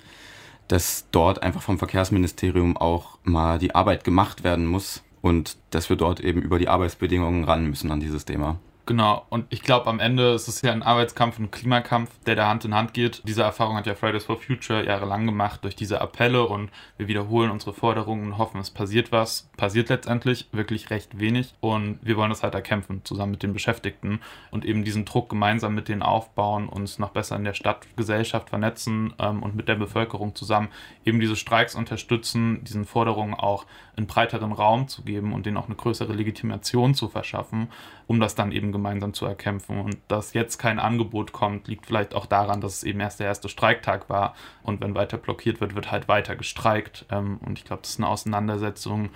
dass 0.68 1.06
dort 1.12 1.44
einfach 1.44 1.62
vom 1.62 1.78
Verkehrsministerium 1.78 2.76
auch 2.76 3.20
mal 3.24 3.60
die 3.60 3.76
Arbeit 3.76 4.04
gemacht 4.04 4.44
werden 4.44 4.66
muss 4.66 5.04
und 5.22 5.58
dass 5.70 5.90
wir 5.90 5.96
dort 5.96 6.22
eben 6.22 6.42
über 6.42 6.58
die 6.58 6.70
Arbeitsbedingungen 6.70 7.44
ran 7.44 7.68
müssen 7.68 7.92
an 7.92 8.00
dieses 8.00 8.26
Thema. 8.26 8.58
Genau, 8.88 9.26
und 9.30 9.48
ich 9.50 9.64
glaube, 9.64 9.88
am 9.88 10.00
Ende 10.00 10.34
ist 10.34 10.48
es 10.48 10.62
ja 10.62 10.72
ein 10.72 10.82
Arbeitskampf 10.82 11.38
und 11.40 11.46
ein 11.46 11.52
Klimakampf, 11.52 12.10
der 12.26 12.38
da 12.38 12.48
Hand 12.48 12.64
in 12.64 12.74
Hand 12.74 12.94
geht. 12.94 13.22
Diese 13.28 13.44
Erfahrung 13.44 13.76
hat 13.76 13.86
ja 13.86 13.96
Fridays 13.96 14.24
for 14.24 14.38
Future 14.38 14.86
jahrelang 14.86 15.26
gemacht 15.26 15.62
durch 15.66 15.76
diese 15.76 16.00
Appelle 16.00 16.48
und 16.48 16.70
wir 16.96 17.10
wiederholen 17.10 17.52
unsere 17.52 17.74
Forderungen 17.74 18.28
und 18.28 18.38
hoffen, 18.38 18.62
es 18.62 18.70
passiert 18.70 19.12
was. 19.12 19.50
Passiert 19.58 19.90
letztendlich 19.90 20.48
wirklich 20.54 20.90
recht 20.90 21.20
wenig 21.20 21.54
und 21.60 22.00
wir 22.02 22.16
wollen 22.16 22.30
das 22.30 22.44
halt 22.44 22.56
erkämpfen, 22.56 23.02
zusammen 23.04 23.32
mit 23.32 23.44
den 23.44 23.52
Beschäftigten 23.52 24.22
und 24.52 24.64
eben 24.64 24.86
diesen 24.86 25.04
Druck 25.04 25.28
gemeinsam 25.28 25.76
mit 25.76 25.90
denen 25.90 26.02
aufbauen, 26.02 26.70
uns 26.70 26.98
noch 26.98 27.10
besser 27.10 27.36
in 27.36 27.44
der 27.44 27.56
Stadtgesellschaft 27.56 28.48
vernetzen 28.48 29.14
ähm, 29.20 29.44
und 29.44 29.54
mit 29.54 29.68
der 29.68 29.76
Bevölkerung 29.76 30.34
zusammen 30.34 30.70
eben 31.04 31.20
diese 31.20 31.36
Streiks 31.36 31.76
unterstützen, 31.76 32.64
diesen 32.64 32.86
Forderungen 32.86 33.34
auch 33.34 33.66
einen 33.98 34.08
breiteren 34.08 34.54
Raum 34.54 34.88
zu 34.88 35.02
geben 35.02 35.34
und 35.34 35.46
denen 35.46 35.58
auch 35.58 35.66
eine 35.66 35.76
größere 35.76 36.14
Legitimation 36.14 36.94
zu 36.94 37.10
verschaffen, 37.10 37.68
um 38.08 38.20
das 38.20 38.36
dann 38.36 38.52
eben 38.52 38.72
gemeinsam 38.72 39.14
zu 39.14 39.26
erkämpfen. 39.26 39.80
Und 39.80 39.98
dass 40.08 40.34
jetzt 40.34 40.58
kein 40.58 40.80
Angebot 40.80 41.34
kommt, 41.34 41.68
liegt 41.68 41.86
vielleicht 41.86 42.16
auch 42.16 42.26
daran, 42.26 42.62
dass 42.62 42.78
es 42.78 42.84
eben 42.84 43.00
erst 43.02 43.20
der 43.20 43.28
erste 43.28 43.50
Streiktag 43.50 44.10
war. 44.10 44.34
Und 44.64 44.82
wenn 44.82 44.96
weiter 44.96 45.18
blockiert 45.18 45.60
wird, 45.62 45.76
wird 45.76 45.92
halt 45.92 46.08
weiter 46.08 46.36
gestreikt. 46.36 47.06
Ähm, 47.12 47.38
und 47.46 47.60
ich 47.60 47.66
glaube, 47.66 47.82
das 47.82 47.92
ist 47.92 48.00
eine 48.00 48.08
Auseinandersetzung, 48.08 49.10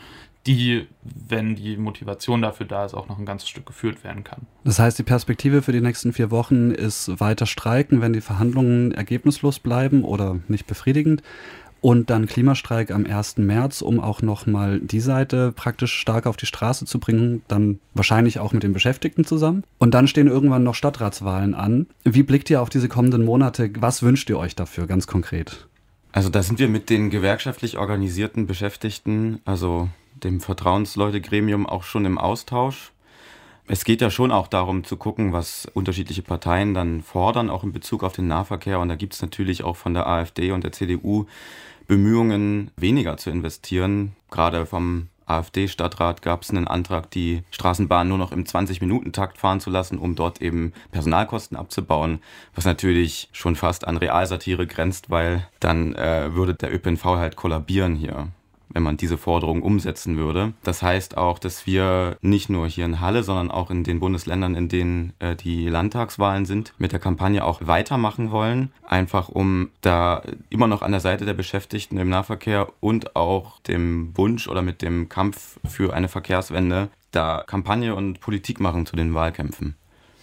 die, 0.47 0.88
wenn 1.04 1.56
die 1.56 1.77
Motivation 1.77 2.41
dafür 2.41 2.65
da 2.65 2.84
ist, 2.84 2.93
auch 2.93 3.08
noch 3.08 3.19
ein 3.19 3.25
ganzes 3.25 3.47
Stück 3.47 3.65
geführt 3.65 4.04
werden 4.04 4.23
kann. 4.23 4.47
Das 4.63 4.80
heißt, 4.80 4.97
die 4.97 5.04
Perspektive 5.04 5.62
für 5.62 5.71
die 5.71 5.82
nächsten 5.82 6.13
vier 6.13 6.32
Wochen 6.32 6.71
ist 6.71 7.19
weiter 7.19 7.45
streiken, 7.45 8.01
wenn 8.01 8.13
die 8.13 8.21
Verhandlungen 8.21 8.91
ergebnislos 8.91 9.60
bleiben 9.60 10.04
oder 10.04 10.39
nicht 10.47 10.65
befriedigend. 10.65 11.21
Und 11.82 12.12
dann 12.12 12.28
Klimastreik 12.28 12.91
am 12.91 13.08
1. 13.08 13.38
März, 13.38 13.82
um 13.82 14.00
auch 14.00 14.22
nochmal 14.22 14.80
die 14.80 15.00
Seite 15.00 15.52
praktisch 15.52 15.94
stark 15.94 16.28
auf 16.28 16.38
die 16.38 16.46
Straße 16.46 16.86
zu 16.86 17.00
bringen, 17.00 17.41
dann 17.48 17.80
wahrscheinlich 17.96 18.39
auch 18.39 18.54
mit 18.54 18.62
den 18.62 18.72
Beschäftigten 18.72 19.26
zusammen. 19.26 19.63
Und 19.80 19.96
dann 19.96 20.08
stehen 20.08 20.28
irgendwann 20.28 20.63
noch 20.63 20.76
Stadtratswahlen 20.76 21.56
an. 21.56 21.88
Wie 22.04 22.22
blickt 22.22 22.52
ihr 22.52 22.62
auf 22.62 22.70
diese 22.70 22.88
kommenden 22.88 23.26
Monate? 23.26 23.72
Was 23.80 24.04
wünscht 24.04 24.30
ihr 24.30 24.38
euch 24.38 24.56
dafür 24.56 24.86
ganz 24.86 25.08
konkret? 25.08 25.67
Also 26.12 26.30
da 26.30 26.44
sind 26.44 26.60
wir 26.60 26.67
mit 26.67 26.89
den 26.89 27.10
gewerkschaftlich 27.10 27.78
organisierten 27.78 28.46
Beschäftigten, 28.46 29.39
also 29.46 29.89
dem 30.24 30.39
Vertrauensleute-Gremium, 30.39 31.65
auch 31.65 31.84
schon 31.84 32.06
im 32.06 32.17
Austausch. 32.17 32.91
Es 33.67 33.86
geht 33.86 34.02
ja 34.02 34.10
schon 34.10 34.32
auch 34.32 34.47
darum 34.47 34.84
zu 34.84 34.97
gucken, 34.97 35.34
was 35.34 35.67
unterschiedliche 35.74 36.24
Parteien 36.24 36.74
dann 36.74 37.02
fordern, 37.02 37.50
auch 37.50 37.63
in 37.63 37.71
Bezug 37.71 38.04
auf 38.04 38.13
den 38.13 38.28
Nahverkehr. 38.28 38.80
Und 38.80 38.89
da 38.89 38.95
gibt 38.95 39.13
es 39.13 39.21
natürlich 39.21 39.63
auch 39.63 39.78
von 39.78 39.93
der 39.93 40.08
AfD 40.08 40.52
und 40.52 40.63
der 40.63 40.71
CDU 40.71 41.26
Bemühungen, 41.88 42.71
weniger 42.76 43.17
zu 43.17 43.30
investieren. 43.30 44.15
Gerade 44.30 44.65
vom 44.65 45.10
AfD-Stadtrat 45.26 46.21
gab 46.21 46.41
es 46.41 46.50
einen 46.50 46.67
Antrag, 46.67 47.10
die 47.12 47.43
Straßenbahn 47.52 48.08
nur 48.08 48.17
noch 48.17 48.32
im 48.32 48.43
20-Minuten-Takt 48.43 49.38
fahren 49.38 49.60
zu 49.60 49.69
lassen, 49.69 49.97
um 49.97 50.15
dort 50.15 50.41
eben 50.41 50.74
Personalkosten 50.91 51.58
abzubauen, 51.58 52.19
was 52.56 52.65
natürlich 52.65 53.30
schon 53.32 53.56
fast 53.56 53.88
an 53.88 53.97
Realsatire 53.97 54.67
grenzt, 54.67 55.10
weil 55.10 55.47
dann 55.60 55.95
äh, 55.95 56.34
würde 56.34 56.56
der 56.56 56.74
ÖPNV 56.74 57.04
halt 57.04 57.36
kollabieren 57.36 57.95
hier 57.95 58.28
wenn 58.73 58.84
man 58.84 58.97
diese 58.97 59.17
Forderung 59.17 59.62
umsetzen 59.62 60.17
würde. 60.17 60.53
Das 60.63 60.81
heißt 60.81 61.17
auch, 61.17 61.39
dass 61.39 61.65
wir 61.65 62.17
nicht 62.21 62.49
nur 62.49 62.67
hier 62.67 62.86
in 62.86 62.99
Halle, 62.99 63.23
sondern 63.23 63.51
auch 63.51 63.71
in 63.71 63.84
den 63.84 63.99
Bundesländern, 63.99 64.55
in 64.55 64.69
denen 64.69 65.13
äh, 65.19 65.36
die 65.36 65.67
Landtagswahlen 65.67 66.45
sind, 66.45 66.73
mit 66.77 66.91
der 66.91 66.99
Kampagne 66.99 67.43
auch 67.43 67.62
weitermachen 67.65 68.31
wollen. 68.31 68.71
Einfach 68.84 69.29
um 69.29 69.69
da 69.81 70.21
immer 70.49 70.67
noch 70.67 70.81
an 70.81 70.91
der 70.91 71.01
Seite 71.01 71.25
der 71.25 71.34
Beschäftigten 71.34 71.97
im 71.97 72.10
Nahverkehr 72.10 72.67
und 72.79 73.15
auch 73.15 73.60
dem 73.62 74.15
Wunsch 74.15 74.47
oder 74.47 74.62
mit 74.62 74.81
dem 74.81 75.10
Kampf 75.10 75.60
für 75.65 75.93
eine 75.93 76.07
Verkehrswende 76.07 76.89
da 77.12 77.43
Kampagne 77.45 77.93
und 77.93 78.19
Politik 78.19 78.60
machen 78.60 78.86
zu 78.86 78.95
den 78.95 79.13
Wahlkämpfen. 79.13 79.75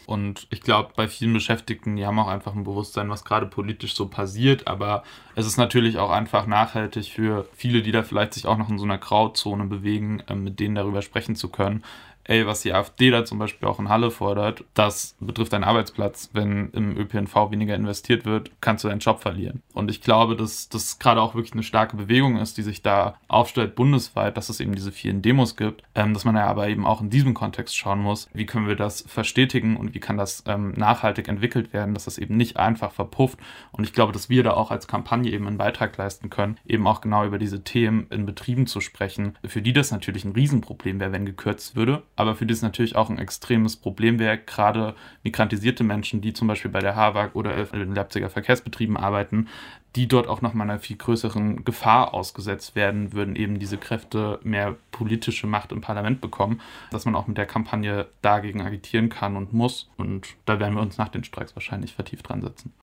Und 0.08 0.46
ich 0.48 0.62
glaube, 0.62 0.92
bei 0.96 1.06
vielen 1.06 1.34
Beschäftigten, 1.34 1.96
die 1.96 2.06
haben 2.06 2.18
auch 2.18 2.28
einfach 2.28 2.54
ein 2.54 2.64
Bewusstsein, 2.64 3.10
was 3.10 3.26
gerade 3.26 3.44
politisch 3.44 3.94
so 3.94 4.08
passiert. 4.08 4.66
Aber 4.66 5.02
es 5.34 5.44
ist 5.44 5.58
natürlich 5.58 5.98
auch 5.98 6.08
einfach 6.08 6.46
nachhaltig 6.46 7.10
für 7.12 7.46
viele, 7.52 7.82
die 7.82 7.92
da 7.92 8.02
vielleicht 8.02 8.32
sich 8.32 8.46
auch 8.46 8.56
noch 8.56 8.70
in 8.70 8.78
so 8.78 8.86
einer 8.86 8.96
Grauzone 8.96 9.66
bewegen, 9.66 10.22
ähm, 10.26 10.44
mit 10.44 10.60
denen 10.60 10.76
darüber 10.76 11.02
sprechen 11.02 11.36
zu 11.36 11.50
können 11.50 11.84
ey, 12.28 12.46
was 12.46 12.60
die 12.60 12.72
AfD 12.72 13.10
da 13.10 13.24
zum 13.24 13.38
Beispiel 13.38 13.66
auch 13.66 13.78
in 13.80 13.88
Halle 13.88 14.10
fordert, 14.10 14.62
das 14.74 15.16
betrifft 15.18 15.52
deinen 15.52 15.64
Arbeitsplatz. 15.64 16.30
Wenn 16.34 16.70
im 16.72 16.96
ÖPNV 16.96 17.50
weniger 17.50 17.74
investiert 17.74 18.26
wird, 18.26 18.50
kannst 18.60 18.84
du 18.84 18.88
deinen 18.88 19.00
Job 19.00 19.20
verlieren. 19.20 19.62
Und 19.72 19.90
ich 19.90 20.02
glaube, 20.02 20.36
dass 20.36 20.68
das 20.68 20.98
gerade 20.98 21.22
auch 21.22 21.34
wirklich 21.34 21.54
eine 21.54 21.62
starke 21.62 21.96
Bewegung 21.96 22.36
ist, 22.36 22.58
die 22.58 22.62
sich 22.62 22.82
da 22.82 23.16
aufstellt 23.28 23.74
bundesweit, 23.74 24.36
dass 24.36 24.50
es 24.50 24.60
eben 24.60 24.74
diese 24.74 24.92
vielen 24.92 25.22
Demos 25.22 25.56
gibt, 25.56 25.82
ähm, 25.94 26.12
dass 26.12 26.26
man 26.26 26.36
ja 26.36 26.46
aber 26.46 26.68
eben 26.68 26.86
auch 26.86 27.00
in 27.00 27.08
diesem 27.10 27.32
Kontext 27.32 27.76
schauen 27.76 28.00
muss, 28.00 28.28
wie 28.34 28.46
können 28.46 28.68
wir 28.68 28.76
das 28.76 29.04
verstetigen 29.08 29.76
und 29.78 29.94
wie 29.94 30.00
kann 30.00 30.18
das 30.18 30.44
ähm, 30.46 30.72
nachhaltig 30.76 31.28
entwickelt 31.28 31.72
werden, 31.72 31.94
dass 31.94 32.04
das 32.04 32.18
eben 32.18 32.36
nicht 32.36 32.58
einfach 32.58 32.92
verpufft. 32.92 33.38
Und 33.72 33.84
ich 33.84 33.94
glaube, 33.94 34.12
dass 34.12 34.28
wir 34.28 34.42
da 34.42 34.52
auch 34.52 34.70
als 34.70 34.86
Kampagne 34.86 35.32
eben 35.32 35.46
einen 35.46 35.56
Beitrag 35.56 35.96
leisten 35.96 36.28
können, 36.28 36.58
eben 36.66 36.86
auch 36.86 37.00
genau 37.00 37.24
über 37.24 37.38
diese 37.38 37.64
Themen 37.64 38.06
in 38.10 38.26
Betrieben 38.26 38.66
zu 38.66 38.82
sprechen, 38.82 39.38
für 39.46 39.62
die 39.62 39.72
das 39.72 39.90
natürlich 39.90 40.26
ein 40.26 40.32
Riesenproblem 40.32 41.00
wäre, 41.00 41.12
wenn 41.12 41.24
gekürzt 41.24 41.74
würde 41.74 42.02
aber 42.18 42.34
für 42.34 42.46
die 42.46 42.52
es 42.52 42.62
natürlich 42.62 42.96
auch 42.96 43.10
ein 43.10 43.18
extremes 43.18 43.76
Problem 43.76 44.18
wäre, 44.18 44.38
gerade 44.38 44.96
migrantisierte 45.22 45.84
Menschen, 45.84 46.20
die 46.20 46.32
zum 46.32 46.48
Beispiel 46.48 46.70
bei 46.70 46.80
der 46.80 46.96
HAWAG 46.96 47.36
oder 47.36 47.72
in 47.72 47.78
den 47.78 47.94
Leipziger 47.94 48.28
Verkehrsbetrieben 48.28 48.96
arbeiten, 48.96 49.46
die 49.94 50.08
dort 50.08 50.26
auch 50.26 50.42
nochmal 50.42 50.68
einer 50.68 50.80
viel 50.80 50.96
größeren 50.96 51.64
Gefahr 51.64 52.12
ausgesetzt 52.14 52.74
werden, 52.74 53.12
würden 53.12 53.36
eben 53.36 53.60
diese 53.60 53.78
Kräfte 53.78 54.40
mehr 54.42 54.74
politische 54.90 55.46
Macht 55.46 55.70
im 55.70 55.80
Parlament 55.80 56.20
bekommen, 56.20 56.60
dass 56.90 57.04
man 57.04 57.14
auch 57.14 57.28
mit 57.28 57.38
der 57.38 57.46
Kampagne 57.46 58.08
dagegen 58.20 58.62
agitieren 58.62 59.10
kann 59.10 59.36
und 59.36 59.52
muss. 59.52 59.88
Und 59.96 60.26
da 60.44 60.58
werden 60.58 60.74
wir 60.74 60.82
uns 60.82 60.98
nach 60.98 61.10
den 61.10 61.22
Streiks 61.22 61.54
wahrscheinlich 61.54 61.94
vertieft 61.94 62.28
dran 62.28 62.42
setzen. 62.42 62.72